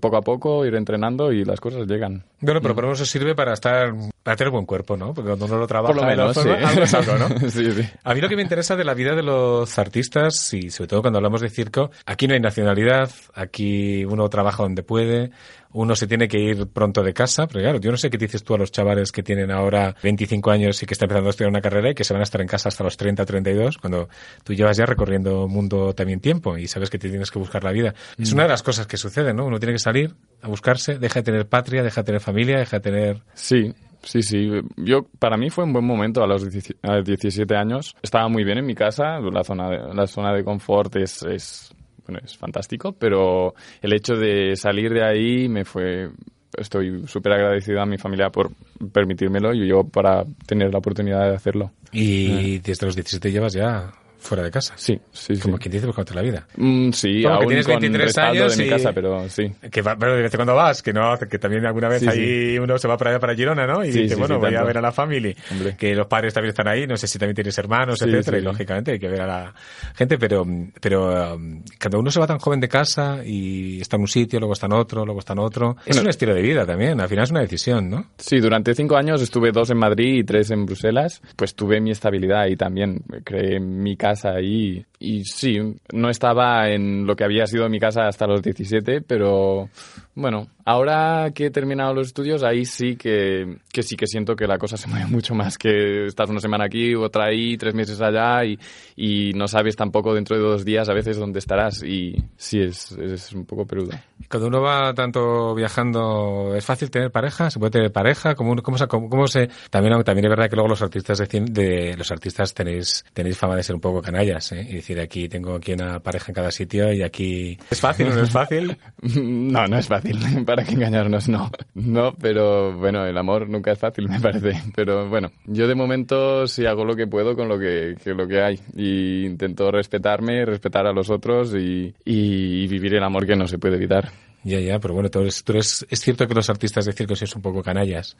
poco 0.00 0.16
a 0.16 0.22
poco 0.22 0.64
ir 0.64 0.74
entrenando 0.74 1.32
y 1.32 1.44
las 1.44 1.60
cosas 1.60 1.86
llegan. 1.86 2.24
Bueno, 2.40 2.60
pero 2.60 2.74
por 2.74 2.84
eso 2.92 3.06
sirve 3.06 3.34
para 3.34 3.54
estar, 3.54 3.94
para 4.22 4.36
tener 4.36 4.50
buen 4.50 4.66
cuerpo, 4.66 4.96
¿no? 4.96 5.14
Porque 5.14 5.30
cuando 5.30 5.46
uno 5.46 5.58
lo 5.58 5.66
trabaja, 5.66 5.94
por 5.94 6.02
lo 6.02 6.08
menos, 6.08 6.36
sí. 6.36 6.48
¿no? 6.48 7.40
sí, 7.50 7.72
sí. 7.72 7.88
A 8.02 8.14
mí 8.14 8.20
lo 8.20 8.28
que 8.28 8.36
me 8.36 8.42
interesa 8.42 8.76
de 8.76 8.84
la 8.84 8.92
vida 8.92 9.14
de 9.14 9.22
los 9.22 9.78
artistas, 9.78 10.52
y 10.52 10.70
sobre 10.70 10.88
todo 10.88 11.00
cuando 11.00 11.18
hablamos 11.18 11.40
de 11.40 11.48
circo, 11.48 11.90
aquí 12.04 12.28
no 12.28 12.34
hay 12.34 12.40
nacionalidad, 12.40 13.10
aquí 13.34 14.04
uno 14.04 14.28
trabaja 14.28 14.62
donde 14.62 14.82
puede, 14.82 15.30
uno 15.74 15.94
se 15.96 16.06
tiene 16.06 16.28
que 16.28 16.38
ir 16.38 16.66
pronto 16.68 17.02
de 17.02 17.12
casa, 17.12 17.46
pero 17.46 17.60
claro, 17.60 17.80
yo 17.80 17.90
no 17.90 17.96
sé 17.96 18.08
qué 18.08 18.16
dices 18.16 18.42
tú 18.44 18.54
a 18.54 18.58
los 18.58 18.70
chavales 18.70 19.12
que 19.12 19.22
tienen 19.22 19.50
ahora 19.50 19.94
25 20.02 20.50
años 20.50 20.82
y 20.82 20.86
que 20.86 20.94
están 20.94 21.06
empezando 21.06 21.28
a 21.28 21.30
estudiar 21.30 21.50
una 21.50 21.60
carrera 21.60 21.90
y 21.90 21.94
que 21.94 22.04
se 22.04 22.14
van 22.14 22.20
a 22.20 22.24
estar 22.24 22.40
en 22.40 22.46
casa 22.46 22.68
hasta 22.68 22.84
los 22.84 22.96
30, 22.96 23.24
32, 23.26 23.78
cuando 23.78 24.08
tú 24.44 24.54
llevas 24.54 24.76
ya 24.76 24.86
recorriendo 24.86 25.48
mundo 25.48 25.92
también 25.92 26.20
tiempo 26.20 26.56
y 26.56 26.68
sabes 26.68 26.90
que 26.90 26.98
te 26.98 27.10
tienes 27.10 27.30
que 27.30 27.38
buscar 27.38 27.64
la 27.64 27.72
vida. 27.72 27.92
Es 28.16 28.30
mm. 28.30 28.34
una 28.34 28.42
de 28.44 28.50
las 28.50 28.62
cosas 28.62 28.86
que 28.86 28.96
suceden, 28.96 29.36
¿no? 29.36 29.46
Uno 29.46 29.58
tiene 29.58 29.72
que 29.72 29.80
salir 29.80 30.14
a 30.42 30.48
buscarse, 30.48 30.98
deja 30.98 31.20
de 31.20 31.24
tener 31.24 31.48
patria, 31.48 31.82
deja 31.82 32.02
de 32.02 32.06
tener 32.06 32.20
familia, 32.20 32.58
deja 32.58 32.78
de 32.78 32.82
tener... 32.82 33.22
Sí, 33.34 33.74
Sí, 34.04 34.22
sí. 34.22 34.50
Yo, 34.76 35.06
para 35.18 35.38
mí 35.38 35.48
fue 35.48 35.64
un 35.64 35.72
buen 35.72 35.86
momento 35.86 36.22
a 36.22 36.26
los 36.26 36.46
17 36.50 37.56
años. 37.56 37.96
Estaba 38.02 38.28
muy 38.28 38.44
bien 38.44 38.58
en 38.58 38.66
mi 38.66 38.74
casa. 38.74 39.18
La 39.18 39.42
zona 39.42 39.70
de, 39.70 39.94
la 39.94 40.06
zona 40.06 40.34
de 40.34 40.44
confort 40.44 40.94
es, 40.96 41.22
es 41.22 41.74
bueno, 42.06 42.20
es 42.24 42.36
fantástico, 42.36 42.92
pero 42.92 43.54
el 43.80 43.92
hecho 43.92 44.14
de 44.14 44.56
salir 44.56 44.92
de 44.92 45.04
ahí 45.04 45.48
me 45.48 45.64
fue 45.64 46.10
estoy 46.56 47.06
súper 47.06 47.32
agradecido 47.32 47.80
a 47.80 47.86
mi 47.86 47.98
familia 47.98 48.30
por 48.30 48.50
permitírmelo 48.92 49.52
y 49.54 49.68
yo 49.68 49.82
para 49.84 50.24
tener 50.46 50.70
la 50.72 50.78
oportunidad 50.78 51.28
de 51.28 51.34
hacerlo. 51.34 51.72
Y 51.92 52.58
desde 52.58 52.86
los 52.86 52.94
17 52.94 53.30
llevas 53.30 53.52
ya 53.52 53.92
fuera 54.24 54.42
de 54.42 54.50
casa. 54.50 54.74
Sí, 54.76 54.98
sí, 55.12 55.38
Como 55.38 55.58
quien 55.58 55.72
dice, 55.72 55.86
buscarte 55.86 56.14
la 56.14 56.22
vida. 56.22 56.46
Mm, 56.56 56.90
sí, 56.92 57.22
Como 57.22 57.34
aún 57.34 57.42
que 57.42 57.48
tienes 57.48 57.66
23 57.66 58.18
años 58.18 58.56
de 58.56 58.62
y... 58.62 58.66
mi 58.66 58.72
casa, 58.72 58.92
pero 58.92 59.28
sí. 59.28 59.52
Que 59.70 59.82
va, 59.82 59.96
pero 59.96 60.16
de 60.16 60.22
vez 60.22 60.32
en 60.32 60.38
cuando 60.38 60.54
vas, 60.54 60.82
que 60.82 60.92
no, 60.92 61.16
que 61.18 61.38
también 61.38 61.66
alguna 61.66 61.88
vez 61.88 62.06
ahí 62.08 62.58
uno 62.58 62.78
se 62.78 62.88
va 62.88 62.96
para 62.96 63.10
allá 63.10 63.20
para 63.20 63.34
Girona, 63.34 63.66
¿no? 63.66 63.84
Y 63.84 63.90
dice, 63.90 64.16
bueno, 64.16 64.38
voy 64.38 64.54
a 64.54 64.62
ver 64.62 64.78
a 64.78 64.80
la 64.80 64.92
familia. 64.92 65.34
Que 65.78 65.94
los 65.94 66.06
padres 66.06 66.32
también 66.32 66.50
están 66.50 66.68
ahí, 66.68 66.86
no 66.86 66.96
sé 66.96 67.06
si 67.06 67.18
también 67.18 67.34
tienes 67.34 67.56
hermanos, 67.58 68.00
etcétera, 68.00 68.38
y 68.38 68.42
lógicamente 68.42 68.92
hay 68.92 68.98
que 68.98 69.08
ver 69.08 69.20
a 69.20 69.26
la 69.26 69.54
gente, 69.94 70.18
pero, 70.18 70.46
pero 70.80 71.34
um, 71.34 71.62
cuando 71.80 71.98
uno 71.98 72.10
se 72.10 72.20
va 72.20 72.26
tan 72.26 72.38
joven 72.38 72.60
de 72.60 72.68
casa 72.68 73.20
y 73.24 73.80
está 73.80 73.96
en 73.96 74.02
un 74.02 74.08
sitio, 74.08 74.40
luego 74.40 74.54
está 74.54 74.66
en 74.66 74.72
otro, 74.72 75.04
luego 75.04 75.20
está 75.20 75.34
en 75.34 75.40
otro, 75.40 75.76
es 75.84 75.98
un 75.98 76.08
estilo 76.08 76.34
de 76.34 76.42
vida 76.42 76.64
también, 76.64 77.00
al 77.00 77.08
final 77.08 77.24
es 77.24 77.30
una 77.30 77.40
decisión, 77.40 77.90
¿no? 77.90 78.06
Sí, 78.18 78.38
durante 78.38 78.74
cinco 78.74 78.96
años 78.96 79.20
estuve 79.20 79.52
dos 79.52 79.70
en 79.70 79.78
Madrid 79.78 80.18
y 80.18 80.24
tres 80.24 80.50
en 80.50 80.64
Bruselas, 80.64 81.20
pues 81.36 81.54
tuve 81.54 81.80
mi 81.80 81.90
estabilidad 81.90 82.46
y 82.46 82.56
también 82.56 83.02
creé 83.24 83.60
mi 83.60 83.96
casa 83.96 84.13
ahí 84.24 84.84
y 85.04 85.24
sí, 85.24 85.58
no 85.92 86.08
estaba 86.08 86.70
en 86.70 87.06
lo 87.06 87.14
que 87.14 87.24
había 87.24 87.46
sido 87.46 87.68
mi 87.68 87.78
casa 87.78 88.06
hasta 88.06 88.26
los 88.26 88.42
17, 88.42 89.02
pero 89.02 89.68
bueno, 90.14 90.46
ahora 90.64 91.32
que 91.34 91.46
he 91.46 91.50
terminado 91.50 91.92
los 91.92 92.08
estudios, 92.08 92.42
ahí 92.42 92.64
sí 92.64 92.96
que, 92.96 93.58
que, 93.72 93.82
sí 93.82 93.96
que 93.96 94.06
siento 94.06 94.36
que 94.36 94.46
la 94.46 94.58
cosa 94.58 94.76
se 94.76 94.88
mueve 94.90 95.06
mucho 95.06 95.34
más, 95.34 95.58
que 95.58 96.06
estás 96.06 96.30
una 96.30 96.40
semana 96.40 96.64
aquí, 96.64 96.94
otra 96.94 97.26
ahí, 97.26 97.56
tres 97.56 97.74
meses 97.74 98.00
allá 98.00 98.44
y, 98.44 98.58
y 98.96 99.32
no 99.34 99.48
sabes 99.48 99.76
tampoco 99.76 100.14
dentro 100.14 100.36
de 100.36 100.42
dos 100.42 100.64
días 100.64 100.88
a 100.88 100.94
veces 100.94 101.16
dónde 101.18 101.38
estarás 101.38 101.82
y 101.82 102.16
sí, 102.36 102.60
es, 102.60 102.92
es 102.92 103.32
un 103.32 103.44
poco 103.44 103.66
peludo. 103.66 103.90
Cuando 104.30 104.48
uno 104.48 104.62
va 104.62 104.94
tanto 104.94 105.54
viajando, 105.54 106.54
¿es 106.56 106.64
fácil 106.64 106.90
tener 106.90 107.10
pareja? 107.10 107.50
¿Se 107.50 107.58
puede 107.58 107.72
tener 107.72 107.92
pareja? 107.92 108.34
¿Cómo, 108.34 108.54
cómo, 108.62 108.78
cómo, 108.88 109.26
se...? 109.26 109.48
También, 109.70 110.02
también 110.02 110.26
es 110.26 110.30
verdad 110.30 110.48
que 110.48 110.56
luego 110.56 110.68
los 110.68 110.82
artistas 110.82 111.18
de, 111.18 111.40
de 111.40 111.96
los 111.96 112.10
artistas 112.10 112.54
tenéis, 112.54 113.04
tenéis 113.12 113.36
fama 113.36 113.56
de 113.56 113.62
ser 113.62 113.74
un 113.74 113.80
poco 113.80 114.00
canallas, 114.00 114.52
¿eh? 114.52 114.66
Y 114.68 114.74
decir, 114.76 114.93
aquí 115.00 115.28
tengo 115.28 115.54
aquí 115.54 115.72
una 115.72 116.00
pareja 116.00 116.26
en 116.28 116.34
cada 116.34 116.50
sitio 116.50 116.92
y 116.92 117.02
aquí... 117.02 117.58
¿Es 117.70 117.80
fácil 117.80 118.08
o 118.08 118.14
no 118.14 118.22
es 118.22 118.30
fácil? 118.30 118.76
no, 119.02 119.66
no 119.66 119.78
es 119.78 119.86
fácil. 119.86 120.18
para 120.46 120.64
que 120.64 120.74
engañarnos, 120.74 121.28
no. 121.28 121.50
No, 121.74 122.14
pero 122.14 122.76
bueno, 122.76 123.04
el 123.06 123.16
amor 123.16 123.48
nunca 123.48 123.72
es 123.72 123.78
fácil, 123.78 124.08
me 124.08 124.20
parece. 124.20 124.62
Pero 124.74 125.08
bueno, 125.08 125.30
yo 125.46 125.66
de 125.68 125.74
momento 125.74 126.46
sí 126.46 126.66
hago 126.66 126.84
lo 126.84 126.96
que 126.96 127.06
puedo 127.06 127.34
con 127.36 127.48
lo 127.48 127.58
que, 127.58 127.94
lo 128.04 128.26
que 128.26 128.42
hay. 128.42 128.60
Y 128.76 129.24
intento 129.24 129.70
respetarme, 129.70 130.44
respetar 130.44 130.86
a 130.86 130.92
los 130.92 131.10
otros 131.10 131.54
y, 131.54 131.94
vivir 132.04 132.94
el 132.94 133.04
amor 133.04 133.26
que 133.26 133.36
no 133.36 133.46
se 133.46 133.58
puede 133.58 133.76
evitar. 133.76 134.10
Ya, 134.42 134.60
ya, 134.60 134.78
pero 134.78 134.94
bueno, 134.94 135.08
tú 135.08 135.20
eres, 135.20 135.86
es 135.88 136.00
cierto 136.00 136.26
que 136.26 136.34
los 136.34 136.50
artistas 136.50 136.84
de 136.84 136.92
circo 136.92 137.16
sí 137.16 137.26
son 137.26 137.38
un 137.38 137.42
poco 137.42 137.62
canallas. 137.62 138.16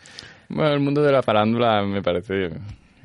Bueno, 0.49 0.73
el 0.73 0.81
mundo 0.81 1.03
de 1.03 1.13
la 1.13 1.23
farándula 1.23 1.83
me 1.85 2.03
parece 2.03 2.51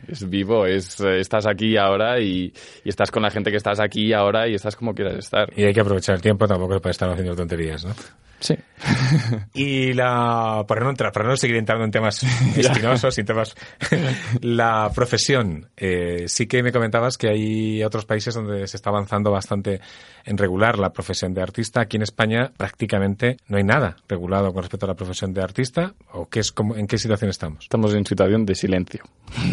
es 0.08 0.30
vivo, 0.30 0.66
es 0.66 1.00
estás 1.00 1.46
aquí 1.46 1.78
ahora 1.78 2.20
y, 2.20 2.54
y, 2.84 2.90
estás 2.90 3.12
con 3.12 3.24
la 3.24 3.32
gente 3.32 3.52
que 3.52 3.58
estás 3.58 3.80
aquí 3.80 4.14
ahora 4.14 4.48
y 4.48 4.56
estás 4.56 4.76
como 4.76 4.94
quieras 4.94 5.18
estar. 5.18 5.52
Y 5.56 5.64
hay 5.64 5.74
que 5.74 5.82
aprovechar 5.82 6.16
el 6.16 6.22
tiempo 6.22 6.48
tampoco 6.48 6.80
para 6.80 6.92
estar 6.92 7.10
haciendo 7.10 7.36
tonterías, 7.36 7.86
¿no? 7.86 7.94
Sí. 8.40 8.56
y 9.54 9.94
la, 9.94 10.64
para 10.68 10.82
no 10.84 10.90
entrar, 10.90 11.12
para 11.12 11.28
no 11.28 11.36
seguir 11.36 11.58
entrando 11.58 11.84
en 11.84 11.92
temas 11.92 12.24
espinosos 12.58 13.18
y 13.18 13.24
temas, 13.24 13.56
la 14.42 14.92
profesión, 14.94 15.70
eh, 15.76 16.26
sí 16.28 16.48
que 16.48 16.64
me 16.64 16.72
comentabas 16.72 17.18
que 17.18 17.30
hay 17.30 17.84
otros 17.84 18.06
países 18.06 18.34
donde 18.34 18.68
se 18.68 18.78
está 18.78 18.90
avanzando 18.90 19.32
bastante 19.32 19.82
en 20.26 20.38
regular 20.38 20.78
la 20.78 20.92
profesión 20.92 21.34
de 21.34 21.42
artista. 21.42 21.82
Aquí 21.82 21.98
en 21.98 22.04
España 22.04 22.52
prácticamente 22.56 23.38
no 23.48 23.58
hay 23.58 23.64
nada 23.64 23.98
regulado 24.08 24.54
con 24.54 24.64
respecto 24.64 24.86
a 24.86 24.90
la 24.90 24.96
profesión 24.96 25.34
de 25.34 25.42
artista. 25.42 25.94
¿O 26.14 26.28
qué 26.28 26.40
es, 26.40 26.52
como, 26.52 26.76
en 26.76 26.88
qué 26.88 26.98
situación 26.98 27.30
estamos? 27.30 27.64
Estamos 27.64 27.94
en 27.94 28.06
situación 28.06 28.46
de 28.46 28.56
silencio, 28.56 29.04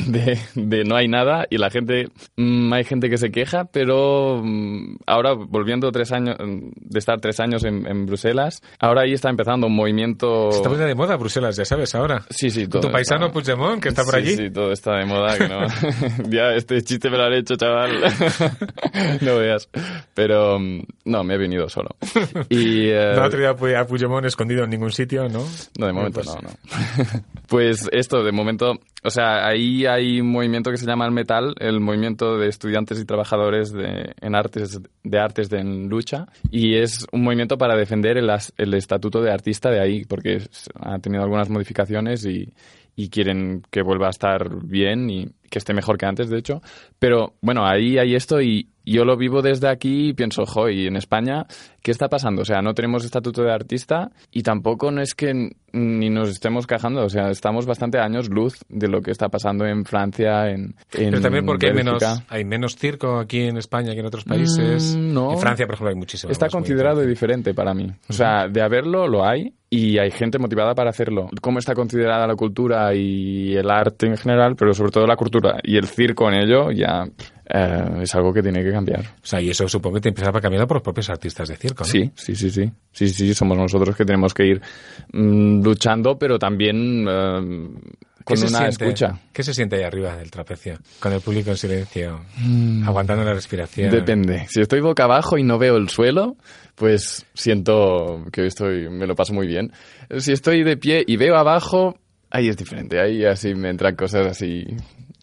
de, 0.07 0.39
de 0.55 0.85
no 0.85 0.97
hay 0.97 1.09
nada 1.09 1.47
y 1.51 1.59
la 1.59 1.71
gente, 1.71 2.09
mm, 2.37 2.73
hay 2.73 2.85
gente 2.85 3.09
que 3.11 3.19
se 3.19 3.31
queja, 3.31 3.65
pero 3.65 4.41
mm, 4.43 4.99
ahora 5.07 5.33
volviendo 5.33 5.91
tres 5.93 6.13
años, 6.13 6.37
de 6.39 6.99
estar 6.99 7.21
tres 7.21 7.41
años 7.41 7.65
en, 7.65 7.87
en 7.87 8.07
Bruselas, 8.07 8.63
Ahora 8.79 9.03
ahí 9.03 9.13
está 9.13 9.31
empezando 9.31 9.67
un 9.67 9.75
movimiento... 9.75 10.51
está 10.51 10.69
muy 10.69 10.79
de 10.79 10.95
moda 10.95 11.17
Bruselas, 11.17 11.57
ya 11.57 11.65
sabes, 11.65 11.95
ahora. 11.95 12.23
Sí, 12.31 12.51
sí. 12.51 12.69
Todo 12.69 12.83
tu 12.83 12.91
paisano 12.91 13.31
Puigdemont, 13.31 13.83
que 13.83 13.89
está 13.89 14.05
por 14.05 14.17
allí. 14.17 14.37
Sí, 14.37 14.51
todo 14.51 14.73
está 14.73 14.97
de 14.97 15.07
moda, 15.07 15.39
que 15.39 15.49
no... 15.49 15.67
ya, 16.29 16.55
este 16.55 16.83
chiste 16.83 17.09
me 17.11 17.17
lo 17.17 17.25
han 17.25 17.35
hecho, 17.35 17.57
chaval. 17.57 18.01
no 19.23 19.39
veas. 19.39 19.69
Pero, 20.15 20.59
mm, 20.59 20.83
no, 21.07 21.25
me 21.25 21.35
he 21.35 21.39
venido 21.39 21.69
solo. 21.69 21.91
Y, 22.49 22.91
uh... 22.91 23.15
No 23.17 23.31
traído 23.31 23.51
a 23.51 23.87
Puigdemont 23.87 24.27
escondido 24.27 24.65
en 24.65 24.71
ningún 24.71 24.93
sitio, 24.93 25.29
¿no? 25.29 25.45
No, 25.79 25.87
de 25.87 25.93
momento 25.93 26.21
pues 26.21 26.27
no, 26.27 26.41
no. 26.43 27.21
pues 27.49 27.89
esto, 27.93 28.23
de 28.23 28.33
momento... 28.33 28.79
O 29.03 29.11
sea, 29.11 29.47
ahí 29.47 29.87
hay 29.87 30.21
un 30.21 30.33
movimiento 30.33 30.71
que 30.73 30.79
se 30.79 30.87
llama 30.87 31.07
el 31.07 31.13
Metal, 31.13 31.55
el 31.61 31.79
movimiento 31.79 32.39
de 32.39 32.49
estudiantes 32.49 33.01
y 33.01 33.05
trabajadores 33.05 33.73
de, 33.73 34.15
en 34.21 34.35
artes, 34.35 34.81
de 35.05 35.19
artes 35.21 35.49
de 35.49 35.61
en 35.61 35.89
lucha, 35.89 36.27
y 36.51 36.77
es 36.77 37.07
un 37.13 37.23
movimiento 37.23 37.57
para 37.57 37.77
defender 37.77 38.17
el, 38.17 38.29
el 38.57 38.66
estatuto 38.75 39.23
de 39.23 39.33
artista 39.33 39.71
de 39.71 39.81
ahí, 39.81 40.05
porque 40.05 40.43
ha 40.81 40.99
tenido 40.99 41.23
algunas 41.23 41.49
modificaciones 41.49 42.25
y, 42.25 42.53
y 42.95 43.09
quieren 43.09 43.63
que 43.71 43.83
vuelva 43.83 44.09
a 44.09 44.11
estar 44.11 44.65
bien 44.65 45.11
y 45.11 45.29
que 45.51 45.59
esté 45.59 45.75
mejor 45.75 45.99
que 45.99 46.07
antes, 46.07 46.29
de 46.29 46.39
hecho. 46.39 46.61
Pero 46.99 47.35
bueno, 47.41 47.67
ahí 47.67 47.99
hay 47.99 48.15
esto 48.15 48.41
y 48.41 48.69
yo 48.87 49.05
lo 49.05 49.17
vivo 49.17 49.43
desde 49.43 49.69
aquí 49.69 50.11
y 50.11 50.13
pienso, 50.15 50.47
jo, 50.47 50.69
y 50.69 50.87
en 50.87 50.97
España, 50.97 51.45
¿qué 51.83 51.91
está 51.91 52.09
pasando? 52.09 52.43
O 52.43 52.45
sea, 52.45 52.63
no 52.63 52.73
tenemos 52.73 53.05
estatuto 53.05 53.43
de 53.43 53.53
artista 53.53 54.13
y 54.31 54.43
tampoco 54.43 54.93
no 54.93 55.03
es 55.03 55.15
que 55.15 55.51
ni 55.73 56.09
nos 56.09 56.31
estemos 56.31 56.67
quejando, 56.67 57.05
o 57.05 57.09
sea, 57.09 57.31
estamos 57.31 57.67
bastante 57.67 57.99
años 57.99 58.31
luz 58.31 58.61
de 58.69 58.89
lo 58.89 59.03
que 59.03 59.11
está 59.11 59.29
pasando 59.29 59.67
en 59.67 59.85
Francia, 59.85 60.49
en, 60.49 60.77
en 60.93 61.11
Pero 61.11 61.21
también 61.21 61.45
porque 61.45 61.67
hay 61.67 61.75
menos, 61.75 62.03
hay 62.29 62.45
menos 62.45 62.77
circo 62.77 63.19
aquí 63.19 63.41
en 63.41 63.59
España 63.59 63.93
que 63.93 64.01
en 64.01 64.07
otros 64.07 64.25
países. 64.25 64.97
Mm, 64.97 65.13
no. 65.13 65.33
En 65.33 65.39
Francia, 65.39 65.67
por 65.67 65.75
ejemplo, 65.75 65.91
hay 65.91 65.97
muchísimo. 65.97 66.31
Está 66.31 66.49
considerado 66.49 67.03
diferente 67.03 67.55
para 67.55 67.75
mí. 67.75 67.91
O 68.09 68.13
sea, 68.13 68.49
de 68.49 68.63
haberlo, 68.63 69.07
lo 69.07 69.27
hay. 69.27 69.53
Y 69.69 69.99
hay 69.99 70.13
gente 70.13 70.39
motivada 70.39 70.77
para 70.77 70.91
hacerlo. 70.91 71.29
Cómo 71.43 71.59
está 71.59 71.75
considerada 71.75 72.25
la 72.29 72.37
cultura 72.37 72.95
y 72.95 73.57
el 73.57 73.69
arte 73.69 74.07
en 74.07 74.17
general, 74.17 74.55
pero 74.57 74.73
sobre 74.73 74.93
todo 74.93 75.09
la 75.09 75.17
cultura 75.17 75.36
y 75.63 75.77
el 75.77 75.87
circo 75.87 76.29
en 76.31 76.35
ello, 76.43 76.71
ya 76.71 77.05
eh, 77.49 77.85
es 78.03 78.15
algo 78.15 78.33
que 78.33 78.43
tiene 78.43 78.63
que 78.65 78.71
cambiar. 78.71 79.01
O 79.01 79.27
sea, 79.27 79.41
y 79.41 79.51
eso 79.51 79.69
supongo 79.69 79.97
que 79.97 80.01
te 80.03 80.09
empezaba 80.11 80.41
cambiando 80.41 80.67
por 80.67 80.77
los 80.77 80.83
propios 80.83 81.09
artistas 81.11 81.49
de 81.49 81.57
circo, 81.57 81.85
¿no? 81.85 81.91
Sí, 81.91 82.11
sí, 82.15 82.35
sí, 82.35 82.51
sí. 82.51 82.71
Sí, 82.93 83.09
sí, 83.09 83.35
somos 83.35 83.57
nosotros 83.57 83.95
que 83.97 84.05
tenemos 84.05 84.33
que 84.35 84.47
ir 84.47 84.61
mm, 85.13 85.63
luchando, 85.63 86.19
pero 86.19 86.39
también 86.39 87.07
eh, 87.09 87.69
¿Qué 88.27 88.35
con 88.35 88.39
una 88.41 88.59
siente- 88.59 88.69
escucha. 88.85 89.21
¿Qué 89.33 89.43
se 89.45 89.55
siente 89.55 89.77
ahí 89.77 89.83
arriba 89.85 90.17
del 90.17 90.31
trapecio? 90.31 90.79
Con 90.99 91.13
el 91.13 91.21
público 91.21 91.51
en 91.51 91.57
silencio, 91.57 92.21
aguantando 92.85 93.23
la 93.25 93.35
respiración. 93.35 93.89
Mm. 93.89 93.93
Depende. 93.93 94.47
Si 94.49 94.61
estoy 94.61 94.81
boca 94.81 95.05
abajo 95.05 95.39
y 95.39 95.45
no 95.45 95.59
veo 95.59 95.77
el 95.77 95.89
suelo, 95.89 96.37
pues 96.75 97.25
siento 97.35 98.25
que 98.33 98.47
estoy, 98.47 98.89
me 98.91 99.07
lo 99.07 99.15
paso 99.15 99.33
muy 99.33 99.47
bien. 99.47 99.71
Si 100.19 100.33
estoy 100.33 100.65
de 100.65 100.77
pie 100.77 101.05
y 101.07 101.17
veo 101.17 101.37
abajo, 101.37 101.97
ahí 102.31 102.49
es 102.49 102.57
diferente. 102.57 102.99
Ahí 103.01 103.25
así 103.25 103.55
me 103.55 103.71
entran 103.71 103.95
cosas 103.95 104.27
así, 104.27 104.65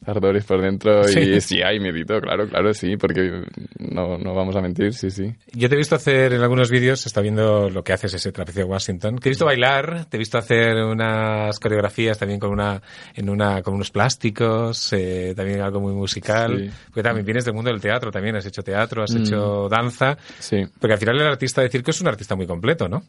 ardores 0.05 0.43
por 0.45 0.61
dentro. 0.61 1.03
Sí. 1.05 1.19
Y 1.19 1.41
sí, 1.41 1.61
hay 1.61 1.79
medito, 1.79 2.19
claro, 2.21 2.47
claro, 2.47 2.73
sí, 2.73 2.97
porque 2.97 3.43
no, 3.79 4.17
no 4.17 4.33
vamos 4.33 4.55
a 4.55 4.61
mentir, 4.61 4.93
sí, 4.93 5.09
sí. 5.09 5.33
Yo 5.53 5.69
te 5.69 5.75
he 5.75 5.77
visto 5.77 5.95
hacer 5.95 6.33
en 6.33 6.41
algunos 6.41 6.69
vídeos, 6.69 7.05
está 7.05 7.21
viendo 7.21 7.69
lo 7.69 7.83
que 7.83 7.93
haces 7.93 8.13
ese 8.13 8.31
trapecio 8.31 8.63
de 8.65 8.69
Washington. 8.71 9.17
Te 9.19 9.29
he 9.29 9.31
visto 9.31 9.45
bailar, 9.45 10.05
te 10.05 10.17
he 10.17 10.19
visto 10.19 10.37
hacer 10.37 10.75
unas 10.83 11.59
coreografías 11.59 12.17
también 12.17 12.39
con 12.39 12.51
una, 12.51 12.81
en 13.15 13.29
una, 13.29 13.61
con 13.61 13.73
unos 13.75 13.91
plásticos, 13.91 14.91
eh, 14.93 15.33
también 15.35 15.61
algo 15.61 15.79
muy 15.79 15.93
musical. 15.93 16.57
Sí. 16.57 16.69
Porque 16.87 17.03
también 17.03 17.25
vienes 17.25 17.45
del 17.45 17.53
mundo 17.53 17.71
del 17.71 17.81
teatro, 17.81 18.11
también 18.11 18.35
has 18.35 18.45
hecho 18.45 18.63
teatro, 18.63 19.03
has 19.03 19.13
Mm. 19.13 19.17
hecho 19.23 19.67
danza. 19.69 20.17
Sí. 20.39 20.63
Porque 20.79 20.93
al 20.93 20.99
final 20.99 21.19
el 21.21 21.27
artista 21.27 21.61
de 21.61 21.69
circo 21.69 21.91
es 21.91 22.01
un 22.01 22.07
artista 22.07 22.35
muy 22.35 22.47
completo, 22.47 22.87
¿no? 22.87 23.03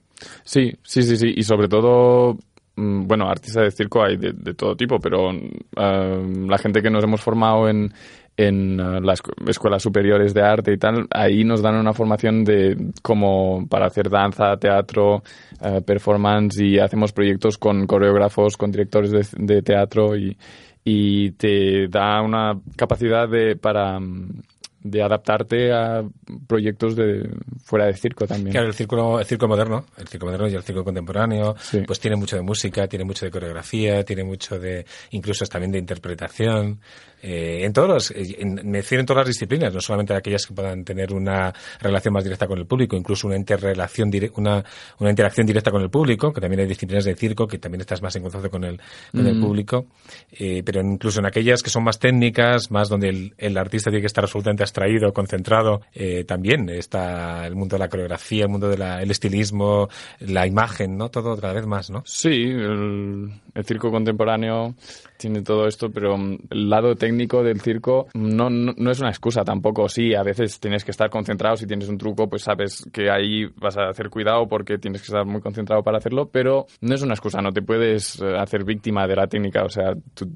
Sí, 0.44 0.72
sí, 0.82 1.02
sí, 1.02 1.16
sí. 1.16 1.32
Y 1.36 1.42
sobre 1.42 1.68
todo, 1.68 2.36
bueno, 2.76 3.28
artistas 3.28 3.64
de 3.64 3.70
circo 3.70 4.02
hay 4.04 4.16
de, 4.16 4.32
de 4.32 4.54
todo 4.54 4.74
tipo, 4.76 4.98
pero 4.98 5.32
mm, 5.32 6.48
la 6.48 6.58
gente 6.58 6.82
que 6.82 6.90
nos 6.90 7.04
hemos 7.04 7.20
formado 7.20 7.68
en, 7.68 7.92
en 8.36 8.80
eh, 8.80 9.00
las 9.00 9.22
escu- 9.22 9.48
escuelas 9.48 9.82
superiores 9.82 10.34
de 10.34 10.42
arte 10.42 10.72
y 10.72 10.78
tal, 10.78 11.06
ahí 11.10 11.44
nos 11.44 11.62
dan 11.62 11.76
una 11.76 11.92
formación 11.92 12.44
de 12.44 12.76
como 13.02 13.66
para 13.68 13.86
hacer 13.86 14.10
danza, 14.10 14.56
teatro, 14.56 15.22
eh, 15.62 15.80
performance 15.82 16.60
y 16.60 16.78
hacemos 16.78 17.12
proyectos 17.12 17.58
con 17.58 17.86
coreógrafos, 17.86 18.56
con 18.56 18.70
directores 18.72 19.10
de, 19.12 19.26
de 19.38 19.62
teatro 19.62 20.16
y, 20.16 20.36
y 20.84 21.30
te 21.32 21.86
da 21.88 22.20
una 22.22 22.58
capacidad 22.76 23.28
de 23.28 23.56
para 23.56 24.00
mm, 24.00 24.42
de 24.84 25.02
adaptarte 25.02 25.72
a 25.72 26.02
proyectos 26.46 26.94
de 26.94 27.28
fuera 27.64 27.86
de 27.86 27.94
circo 27.94 28.26
también. 28.26 28.52
Claro, 28.52 28.68
el 28.68 28.74
circo, 28.74 29.18
el 29.18 29.24
circo 29.26 29.48
moderno, 29.48 29.86
el 29.96 30.06
circo 30.06 30.26
moderno 30.26 30.46
y 30.46 30.54
el 30.54 30.62
circo 30.62 30.84
contemporáneo, 30.84 31.56
Sí. 31.58 31.80
pues 31.86 31.98
tiene 31.98 32.16
mucho 32.16 32.36
de 32.36 32.42
música, 32.42 32.86
tiene 32.86 33.04
mucho 33.04 33.24
de 33.24 33.30
coreografía, 33.30 34.04
tiene 34.04 34.24
mucho 34.24 34.58
de, 34.58 34.84
incluso 35.10 35.44
también 35.46 35.72
de 35.72 35.78
interpretación, 35.78 36.80
eh, 37.22 37.64
en 37.64 37.72
todos 37.72 37.88
los, 37.88 38.10
eh, 38.10 38.36
en, 38.40 38.60
me 38.70 38.78
refiero 38.82 39.00
en 39.00 39.06
todas 39.06 39.22
las 39.22 39.28
disciplinas, 39.28 39.72
no 39.72 39.80
solamente 39.80 40.12
aquellas 40.14 40.44
que 40.44 40.52
puedan 40.52 40.84
tener 40.84 41.14
una 41.14 41.54
relación 41.80 42.12
más 42.12 42.22
directa 42.22 42.46
con 42.46 42.58
el 42.58 42.66
público, 42.66 42.96
incluso 42.96 43.26
una 43.26 43.36
interrelación, 43.36 44.10
una, 44.34 44.62
una 44.98 45.08
interacción 45.10 45.46
directa 45.46 45.70
con 45.70 45.80
el 45.80 45.88
público, 45.88 46.34
que 46.34 46.42
también 46.42 46.60
hay 46.60 46.66
disciplinas 46.66 47.06
de 47.06 47.14
circo 47.14 47.46
que 47.46 47.56
también 47.58 47.80
estás 47.80 48.02
más 48.02 48.14
en 48.16 48.22
contacto 48.22 48.50
con 48.50 48.64
el, 48.64 48.78
con 49.10 49.26
el 49.26 49.40
público, 49.40 49.86
eh, 50.32 50.62
pero 50.62 50.82
incluso 50.82 51.20
en 51.20 51.26
aquellas 51.26 51.62
que 51.62 51.70
son 51.70 51.82
más 51.84 51.98
técnicas, 51.98 52.70
más 52.70 52.90
donde 52.90 53.08
el, 53.08 53.34
el 53.38 53.56
artista 53.56 53.88
tiene 53.90 54.02
que 54.02 54.08
estar 54.08 54.24
absolutamente 54.24 54.62
abstraído, 54.74 55.12
concentrado, 55.12 55.82
eh, 55.92 56.24
también 56.24 56.68
está 56.68 57.46
el 57.46 57.54
mundo 57.54 57.76
de 57.76 57.78
la 57.78 57.88
coreografía, 57.88 58.44
el 58.44 58.50
mundo 58.50 58.68
del 58.68 59.08
estilismo, 59.08 59.88
la 60.18 60.48
imagen, 60.48 60.96
¿no? 60.96 61.10
Todo 61.10 61.36
cada 61.36 61.54
vez 61.54 61.64
más, 61.64 61.90
¿no? 61.90 62.02
Sí, 62.04 62.42
el, 62.42 63.30
el 63.54 63.64
circo 63.64 63.92
contemporáneo 63.92 64.74
tiene 65.16 65.42
todo 65.42 65.66
esto, 65.66 65.90
pero 65.90 66.18
mm, 66.18 66.38
el 66.50 66.68
lado 66.68 66.96
técnico 66.96 67.42
del 67.42 67.60
circo 67.60 68.08
no, 68.14 68.50
no, 68.50 68.74
no 68.76 68.90
es 68.90 69.00
una 69.00 69.10
excusa 69.10 69.44
tampoco. 69.44 69.88
Sí, 69.88 70.14
a 70.14 70.22
veces 70.22 70.58
tienes 70.58 70.84
que 70.84 70.90
estar 70.90 71.08
concentrado. 71.08 71.56
Si 71.56 71.66
tienes 71.66 71.88
un 71.88 71.96
truco, 71.96 72.28
pues 72.28 72.42
sabes 72.42 72.84
que 72.92 73.10
ahí 73.10 73.46
vas 73.56 73.76
a 73.78 73.88
hacer 73.88 74.10
cuidado 74.10 74.46
porque 74.48 74.78
tienes 74.78 75.02
que 75.02 75.06
estar 75.06 75.24
muy 75.24 75.40
concentrado 75.40 75.82
para 75.82 75.98
hacerlo, 75.98 76.28
pero 76.30 76.66
no 76.80 76.94
es 76.94 77.02
una 77.02 77.14
excusa. 77.14 77.40
No 77.40 77.52
te 77.52 77.62
puedes 77.62 78.20
eh, 78.20 78.36
hacer 78.36 78.64
víctima 78.64 79.06
de 79.06 79.16
la 79.16 79.26
técnica. 79.26 79.64
O 79.64 79.68
sea, 79.68 79.94
tú 80.14 80.30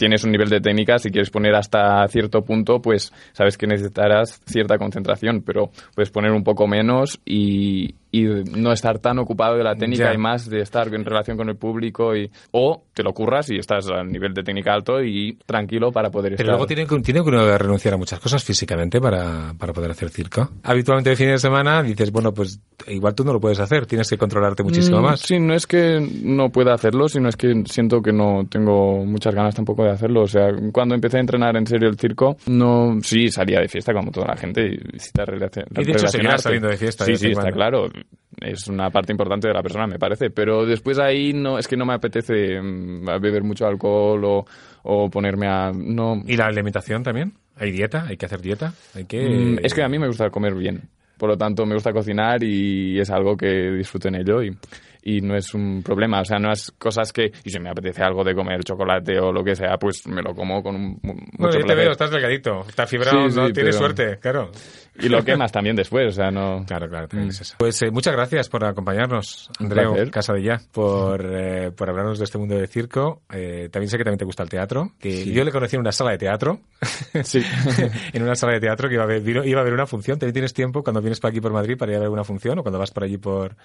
tienes 0.00 0.24
un 0.24 0.32
nivel 0.32 0.48
de 0.48 0.62
técnica, 0.62 0.98
si 0.98 1.10
quieres 1.10 1.28
poner 1.28 1.54
hasta 1.54 2.08
cierto 2.08 2.42
punto, 2.42 2.80
pues 2.80 3.12
sabes 3.32 3.58
que 3.58 3.66
necesitarás 3.66 4.40
cierta 4.46 4.78
concentración, 4.78 5.42
pero 5.42 5.68
puedes 5.94 6.10
poner 6.10 6.32
un 6.32 6.42
poco 6.42 6.66
menos 6.66 7.20
y, 7.26 7.96
y 8.12 8.24
no 8.24 8.72
estar 8.72 8.98
tan 8.98 9.18
ocupado 9.18 9.56
de 9.56 9.64
la 9.64 9.74
técnica 9.76 10.04
Ya. 10.06 10.14
y 10.14 10.18
más 10.18 10.48
de 10.50 10.60
estar 10.62 10.92
en 10.94 11.04
relación 11.04 11.36
con 11.36 11.48
el 11.48 11.56
público 11.56 12.16
y 12.16 12.30
o 12.52 12.84
te 12.92 13.02
lo 13.02 13.12
curras 13.12 13.50
y 13.50 13.56
estás 13.58 13.88
a 13.90 14.02
nivel 14.02 14.34
de 14.34 14.42
técnica 14.42 14.72
alto 14.74 15.02
y 15.02 15.38
tranquilo 15.46 15.92
para 15.92 16.10
poder 16.10 16.32
Pero 16.32 16.42
estar. 16.42 16.46
luego 16.48 16.66
tiene, 16.66 16.86
que- 16.86 16.98
tiene 17.00 17.22
que 17.22 17.28
uno 17.28 17.58
renunciar 17.58 17.94
a 17.94 17.96
muchas 17.96 18.18
cosas 18.20 18.42
físicamente 18.44 19.00
para, 19.00 19.54
para 19.58 19.72
poder 19.72 19.90
hacer 19.92 20.08
circo. 20.10 20.50
Habitualmente 20.62 21.10
de 21.10 21.16
fin 21.16 21.28
de 21.28 21.38
semana 21.38 21.82
dices, 21.82 22.10
bueno, 22.10 22.32
pues 22.34 22.60
igual 22.88 23.14
tú 23.14 23.24
no 23.24 23.32
lo 23.32 23.40
puedes 23.40 23.60
hacer, 23.60 23.86
tienes 23.86 24.08
que 24.10 24.18
controlarte 24.18 24.62
muchísimo 24.62 25.00
Mm, 25.00 25.02
más. 25.04 25.20
Sí, 25.20 25.38
no 25.38 25.54
es 25.54 25.66
que 25.66 26.00
no 26.24 26.50
pueda 26.50 26.74
hacerlo, 26.74 27.08
sino 27.08 27.28
es 27.28 27.36
que 27.36 27.62
siento 27.66 28.02
que 28.02 28.12
no 28.12 28.44
tengo 28.50 29.04
muchas 29.04 29.34
ganas 29.34 29.54
tampoco 29.54 29.84
de 29.84 29.90
hacerlo. 29.90 30.22
O 30.22 30.26
sea, 30.28 30.48
cuando 30.72 30.94
empecé 30.94 31.18
a 31.18 31.20
entrenar 31.20 31.56
en 31.56 31.66
serio 31.66 31.88
el 31.88 31.98
circo, 31.98 32.36
no, 32.46 32.98
sí, 33.02 33.28
salía 33.28 33.60
de 33.60 33.68
fiesta 33.68 33.92
como 33.92 34.10
toda 34.10 34.26
la 34.28 34.36
gente 34.36 34.66
y 34.66 34.74
Y 34.74 35.84
de 35.84 35.92
hecho 35.92 36.08
seguirás 36.08 36.42
saliendo 36.42 36.68
de 36.68 36.76
fiesta 36.76 37.04
Sí, 37.04 37.16
sí, 37.16 37.28
está 37.28 37.42
cuando. 37.42 37.56
claro. 37.56 37.88
Es 38.40 38.68
una 38.68 38.90
parte 38.90 39.12
importante 39.12 39.48
de 39.48 39.54
la 39.54 39.62
persona, 39.62 39.86
me 39.86 39.98
parece. 39.98 40.30
Pero 40.30 40.64
después 40.64 40.98
ahí 40.98 41.32
no, 41.32 41.58
es 41.58 41.68
que 41.68 41.76
no 41.76 41.84
me 41.84 41.94
apetece 41.94 42.60
mm, 42.60 43.04
beber 43.20 43.42
mucho 43.42 43.66
alcohol 43.66 44.24
o, 44.24 44.44
o 44.84 45.10
ponerme 45.10 45.46
a... 45.46 45.72
No, 45.74 46.22
¿Y 46.26 46.36
la 46.36 46.46
alimentación 46.46 47.02
también? 47.02 47.34
¿Hay 47.56 47.70
dieta? 47.72 48.06
¿Hay 48.08 48.16
que 48.16 48.26
hacer 48.26 48.40
dieta? 48.40 48.72
¿Hay 48.94 49.04
que... 49.04 49.20
Mm, 49.28 49.58
Es 49.62 49.74
que 49.74 49.82
a 49.82 49.88
mí 49.88 49.98
me 49.98 50.06
gusta 50.06 50.30
comer 50.30 50.54
bien. 50.54 50.80
Por 51.18 51.28
lo 51.28 51.36
tanto, 51.36 51.66
me 51.66 51.74
gusta 51.74 51.92
cocinar 51.92 52.42
y 52.42 52.98
es 52.98 53.10
algo 53.10 53.36
que 53.36 53.72
disfruto 53.72 54.08
en 54.08 54.14
ello 54.14 54.42
y, 54.42 54.56
y 55.02 55.20
no 55.20 55.36
es 55.36 55.52
un 55.52 55.82
problema. 55.82 56.22
O 56.22 56.24
sea, 56.24 56.38
no 56.38 56.50
es 56.50 56.70
cosas 56.78 57.12
que... 57.12 57.30
Y 57.44 57.50
si 57.50 57.60
me 57.60 57.68
apetece 57.68 58.02
algo 58.02 58.24
de 58.24 58.34
comer 58.34 58.64
chocolate 58.64 59.18
o 59.20 59.30
lo 59.30 59.44
que 59.44 59.54
sea, 59.54 59.76
pues 59.76 60.06
me 60.06 60.22
lo 60.22 60.34
como 60.34 60.62
con 60.62 60.76
un, 60.76 60.82
mu- 61.02 61.12
mucho 61.12 61.26
Bueno, 61.36 61.52
yo 61.52 61.58
te 61.58 61.64
placer. 61.66 61.76
veo, 61.76 61.92
estás 61.92 62.10
delgadito, 62.10 62.60
estás 62.66 62.88
fibrado, 62.88 63.28
Sí, 63.28 63.36
¿no? 63.36 63.52
Tienes 63.52 63.76
pero- 63.76 63.78
suerte, 63.78 64.18
claro. 64.18 64.50
Y 65.02 65.08
lo 65.08 65.22
quemas 65.24 65.52
también 65.52 65.76
después, 65.76 66.08
o 66.08 66.12
sea, 66.12 66.30
no... 66.30 66.64
Claro, 66.66 66.88
claro, 66.88 67.08
también 67.08 67.30
es 67.30 67.40
eso. 67.40 67.54
Pues 67.58 67.80
eh, 67.82 67.90
muchas 67.90 68.14
gracias 68.14 68.48
por 68.48 68.64
acompañarnos, 68.64 69.50
Andreu 69.58 69.92
placer. 69.92 70.10
Casa 70.10 70.32
de 70.34 70.42
Ya, 70.42 70.60
por, 70.72 71.24
eh, 71.24 71.70
por 71.76 71.88
hablarnos 71.90 72.18
de 72.18 72.24
este 72.24 72.38
mundo 72.38 72.56
de 72.56 72.66
circo. 72.66 73.22
Eh, 73.32 73.68
también 73.70 73.88
sé 73.90 73.98
que 73.98 74.04
también 74.04 74.18
te 74.18 74.24
gusta 74.24 74.42
el 74.42 74.48
teatro, 74.48 74.92
que 74.98 75.24
yo 75.32 75.44
le 75.44 75.50
conocí 75.52 75.76
en 75.76 75.80
una 75.80 75.92
sala 75.92 76.12
de 76.12 76.18
teatro, 76.18 76.60
Sí. 77.24 77.42
en 78.12 78.22
una 78.22 78.34
sala 78.34 78.54
de 78.54 78.60
teatro 78.60 78.88
que 78.88 78.94
iba 78.94 79.04
a, 79.04 79.06
vino- 79.06 79.44
iba 79.44 79.58
a 79.58 79.62
haber 79.62 79.74
una 79.74 79.86
función. 79.86 80.18
¿También 80.18 80.32
tienes 80.34 80.52
tiempo 80.54 80.82
cuando 80.82 81.00
vienes 81.00 81.20
por 81.20 81.30
aquí 81.30 81.40
por 81.40 81.52
Madrid 81.52 81.76
para 81.78 81.92
ir 81.92 81.96
a 81.96 81.98
ver 82.00 82.04
alguna 82.06 82.24
función 82.24 82.58
o 82.58 82.62
cuando 82.62 82.78
vas 82.78 82.90
por 82.90 83.04
allí 83.04 83.18
por, 83.18 83.56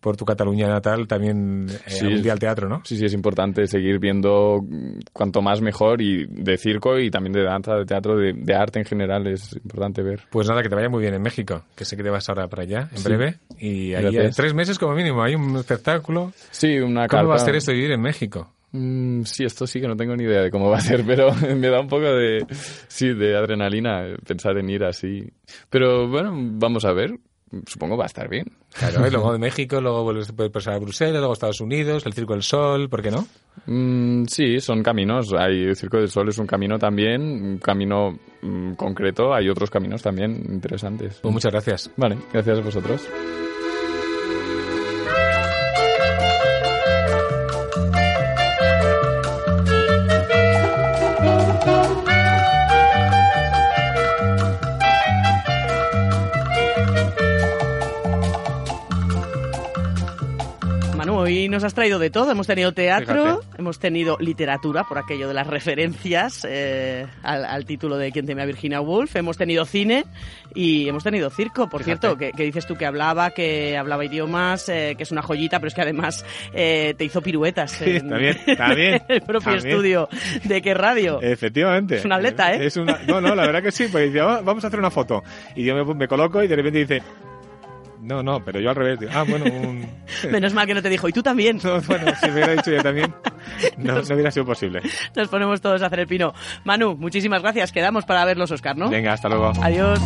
por 0.00 0.16
tu 0.16 0.24
Cataluña 0.24 0.68
natal 0.68 1.06
también 1.06 1.66
eh, 1.70 1.78
Sí. 1.86 2.04
algún 2.06 2.22
día 2.22 2.32
al 2.32 2.38
teatro, 2.38 2.68
¿no? 2.68 2.82
Sí, 2.84 2.96
sí, 2.96 3.04
es 3.04 3.14
importante 3.14 3.66
seguir 3.66 3.98
viendo 3.98 4.60
mm, 4.62 4.98
cuanto 5.12 5.40
más 5.42 5.60
mejor 5.60 6.00
y 6.02 6.26
de 6.28 6.56
circo 6.56 6.98
y 6.98 7.10
también 7.10 7.32
de 7.32 7.42
danza, 7.44 7.74
de 7.74 7.84
teatro, 7.84 8.16
de, 8.16 8.32
de 8.34 8.54
arte 8.54 8.78
en 8.80 8.84
general 8.84 9.26
es 9.26 9.52
importante 9.54 10.02
ver. 10.02 10.20
Pues 10.30 10.48
nada, 10.48 10.62
que 10.62 10.68
te 10.68 10.74
vaya 10.74 10.83
muy 10.88 11.02
bien 11.02 11.14
en 11.14 11.22
México, 11.22 11.62
que 11.76 11.84
sé 11.84 11.96
que 11.96 12.02
te 12.02 12.10
vas 12.10 12.28
ahora 12.28 12.48
para 12.48 12.62
allá 12.62 12.88
en 12.92 12.98
Sí. 12.98 13.04
breve. 13.04 13.38
Y 13.58 13.94
ahí 13.94 14.16
hay 14.16 14.30
tres 14.30 14.54
meses 14.54 14.78
como 14.78 14.94
mínimo, 14.94 15.22
hay 15.22 15.34
un 15.34 15.56
espectáculo. 15.56 16.32
Sí, 16.50 16.78
una 16.78 17.06
¿Cómo 17.08 17.28
va 17.28 17.36
a 17.36 17.38
ser 17.38 17.56
esto 17.56 17.70
de 17.70 17.76
vivir 17.76 17.92
en 17.92 18.00
México? 18.00 18.50
Mm, 18.72 19.22
sí, 19.22 19.44
esto 19.44 19.66
sí 19.68 19.80
que 19.80 19.86
no 19.86 19.96
tengo 19.96 20.16
ni 20.16 20.24
idea 20.24 20.42
de 20.42 20.50
cómo 20.50 20.68
va 20.68 20.78
a 20.78 20.80
ser, 20.80 21.04
pero 21.06 21.32
me 21.34 21.68
da 21.68 21.80
un 21.80 21.86
poco 21.88 22.06
de, 22.12 22.44
sí, 22.88 23.12
de 23.14 23.36
adrenalina 23.36 24.04
pensar 24.26 24.58
en 24.58 24.68
ir 24.68 24.82
así. 24.84 25.30
Pero 25.70 26.08
bueno, 26.08 26.32
vamos 26.34 26.84
a 26.84 26.92
ver. 26.92 27.12
Supongo 27.66 27.96
va 27.96 28.04
a 28.04 28.06
estar 28.06 28.28
bien. 28.28 28.46
Claro, 28.72 29.06
y 29.06 29.10
luego 29.10 29.32
de 29.32 29.38
México, 29.38 29.80
luego 29.80 30.02
vuelves 30.02 30.28
a 30.66 30.78
Bruselas, 30.78 31.14
luego 31.14 31.30
a 31.30 31.34
Estados 31.34 31.60
Unidos, 31.60 32.04
el 32.06 32.12
Circo 32.12 32.32
del 32.32 32.42
Sol, 32.42 32.88
¿por 32.88 33.02
qué 33.02 33.10
no? 33.10 33.26
Mm, 33.66 34.24
sí, 34.26 34.60
son 34.60 34.82
caminos. 34.82 35.32
Hay 35.32 35.64
el 35.64 35.76
Circo 35.76 35.98
del 35.98 36.08
Sol 36.08 36.28
es 36.28 36.38
un 36.38 36.46
camino 36.46 36.78
también, 36.78 37.22
un 37.22 37.58
camino 37.58 38.18
mm, 38.42 38.72
concreto. 38.74 39.34
Hay 39.34 39.48
otros 39.48 39.70
caminos 39.70 40.02
también 40.02 40.44
interesantes. 40.48 41.18
Pues 41.22 41.32
muchas 41.32 41.52
gracias. 41.52 41.90
Vale, 41.96 42.18
gracias 42.32 42.58
a 42.58 42.62
vosotros. 42.62 43.08
Nos 61.48 61.64
has 61.64 61.74
traído 61.74 61.98
de 61.98 62.10
todo. 62.10 62.30
Hemos 62.30 62.46
tenido 62.46 62.72
teatro, 62.72 63.40
Fíjate. 63.40 63.46
hemos 63.58 63.78
tenido 63.78 64.16
literatura, 64.20 64.84
por 64.84 64.98
aquello 64.98 65.28
de 65.28 65.34
las 65.34 65.46
referencias 65.46 66.46
eh, 66.48 67.06
al, 67.22 67.44
al 67.44 67.64
título 67.64 67.96
de 67.96 68.12
Quien 68.12 68.26
teme 68.26 68.42
a 68.42 68.46
Virginia 68.46 68.80
Woolf. 68.80 69.14
Hemos 69.16 69.36
tenido 69.36 69.64
cine 69.64 70.04
y 70.54 70.88
hemos 70.88 71.02
tenido 71.04 71.30
circo, 71.30 71.68
por 71.68 71.82
Fíjate. 71.82 72.00
cierto, 72.08 72.18
que, 72.18 72.30
que 72.32 72.44
dices 72.44 72.66
tú 72.66 72.76
que 72.76 72.86
hablaba, 72.86 73.30
que 73.30 73.76
hablaba 73.76 74.04
idiomas, 74.04 74.68
eh, 74.68 74.94
que 74.96 75.02
es 75.02 75.10
una 75.12 75.22
joyita, 75.22 75.58
pero 75.58 75.68
es 75.68 75.74
que 75.74 75.82
además 75.82 76.24
eh, 76.52 76.94
te 76.96 77.04
hizo 77.04 77.20
piruetas 77.22 77.72
Sí, 77.72 77.96
en, 77.96 78.08
también, 78.08 78.36
también, 78.56 79.02
el 79.08 79.22
propio 79.22 79.54
estudio 79.54 80.08
de 80.44 80.62
qué 80.62 80.74
radio. 80.74 81.20
Efectivamente. 81.22 81.96
Es 81.96 82.04
una 82.04 82.16
atleta, 82.16 82.54
¿eh? 82.54 82.66
Es 82.66 82.76
una... 82.76 82.98
No, 83.06 83.20
no, 83.20 83.34
la 83.34 83.46
verdad 83.46 83.62
que 83.62 83.72
sí, 83.72 83.86
"Ah, 84.20 84.40
vamos 84.44 84.64
a 84.64 84.68
hacer 84.68 84.78
una 84.78 84.90
foto. 84.90 85.22
Y 85.56 85.64
yo 85.64 85.74
me, 85.74 85.94
me 85.94 86.08
coloco 86.08 86.42
y 86.42 86.48
de 86.48 86.56
repente 86.56 86.78
dice, 86.80 87.02
no, 88.04 88.22
no, 88.22 88.44
pero 88.44 88.60
yo 88.60 88.70
al 88.70 88.76
revés. 88.76 89.00
Digo, 89.00 89.12
ah, 89.14 89.24
bueno, 89.28 89.46
un... 89.46 89.86
Menos 90.30 90.52
mal 90.52 90.66
que 90.66 90.74
no 90.74 90.82
te 90.82 90.88
dijo, 90.88 91.08
y 91.08 91.12
tú 91.12 91.22
también. 91.22 91.58
No, 91.62 91.80
bueno, 91.82 92.12
si 92.20 92.26
me 92.26 92.34
hubiera 92.34 92.52
dicho 92.52 92.70
yo 92.70 92.82
también, 92.82 93.14
no, 93.78 93.94
no 93.94 94.14
hubiera 94.14 94.30
sido 94.30 94.46
posible. 94.46 94.82
Nos 95.16 95.28
ponemos 95.28 95.60
todos 95.60 95.82
a 95.82 95.86
hacer 95.86 96.00
el 96.00 96.06
pino. 96.06 96.34
Manu, 96.64 96.96
muchísimas 96.96 97.42
gracias. 97.42 97.72
Quedamos 97.72 98.04
para 98.04 98.24
ver 98.24 98.36
los 98.36 98.50
Oscar, 98.50 98.76
¿no? 98.76 98.90
Venga, 98.90 99.14
hasta 99.14 99.28
luego. 99.28 99.52
Adiós. 99.62 100.00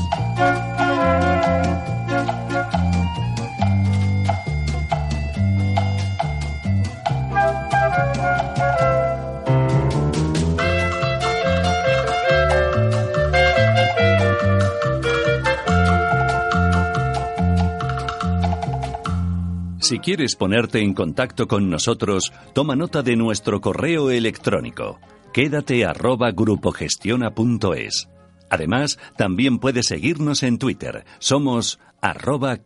Si 19.88 20.01
quieres 20.01 20.37
ponerte 20.37 20.83
en 20.83 20.92
contacto 20.92 21.48
con 21.48 21.70
nosotros, 21.70 22.31
toma 22.53 22.77
nota 22.77 23.03
de 23.03 23.16
nuestro 23.16 23.62
correo 23.62 24.11
electrónico. 24.11 25.01
Quédate 25.33 25.87
arroba 25.87 26.31
grupogestiona.es. 26.31 28.11
Además, 28.51 28.98
también 29.16 29.59
puedes 29.59 29.87
seguirnos 29.87 30.42
en 30.42 30.59
Twitter. 30.59 31.07
Somos 31.20 31.81
arroba. 32.03 32.59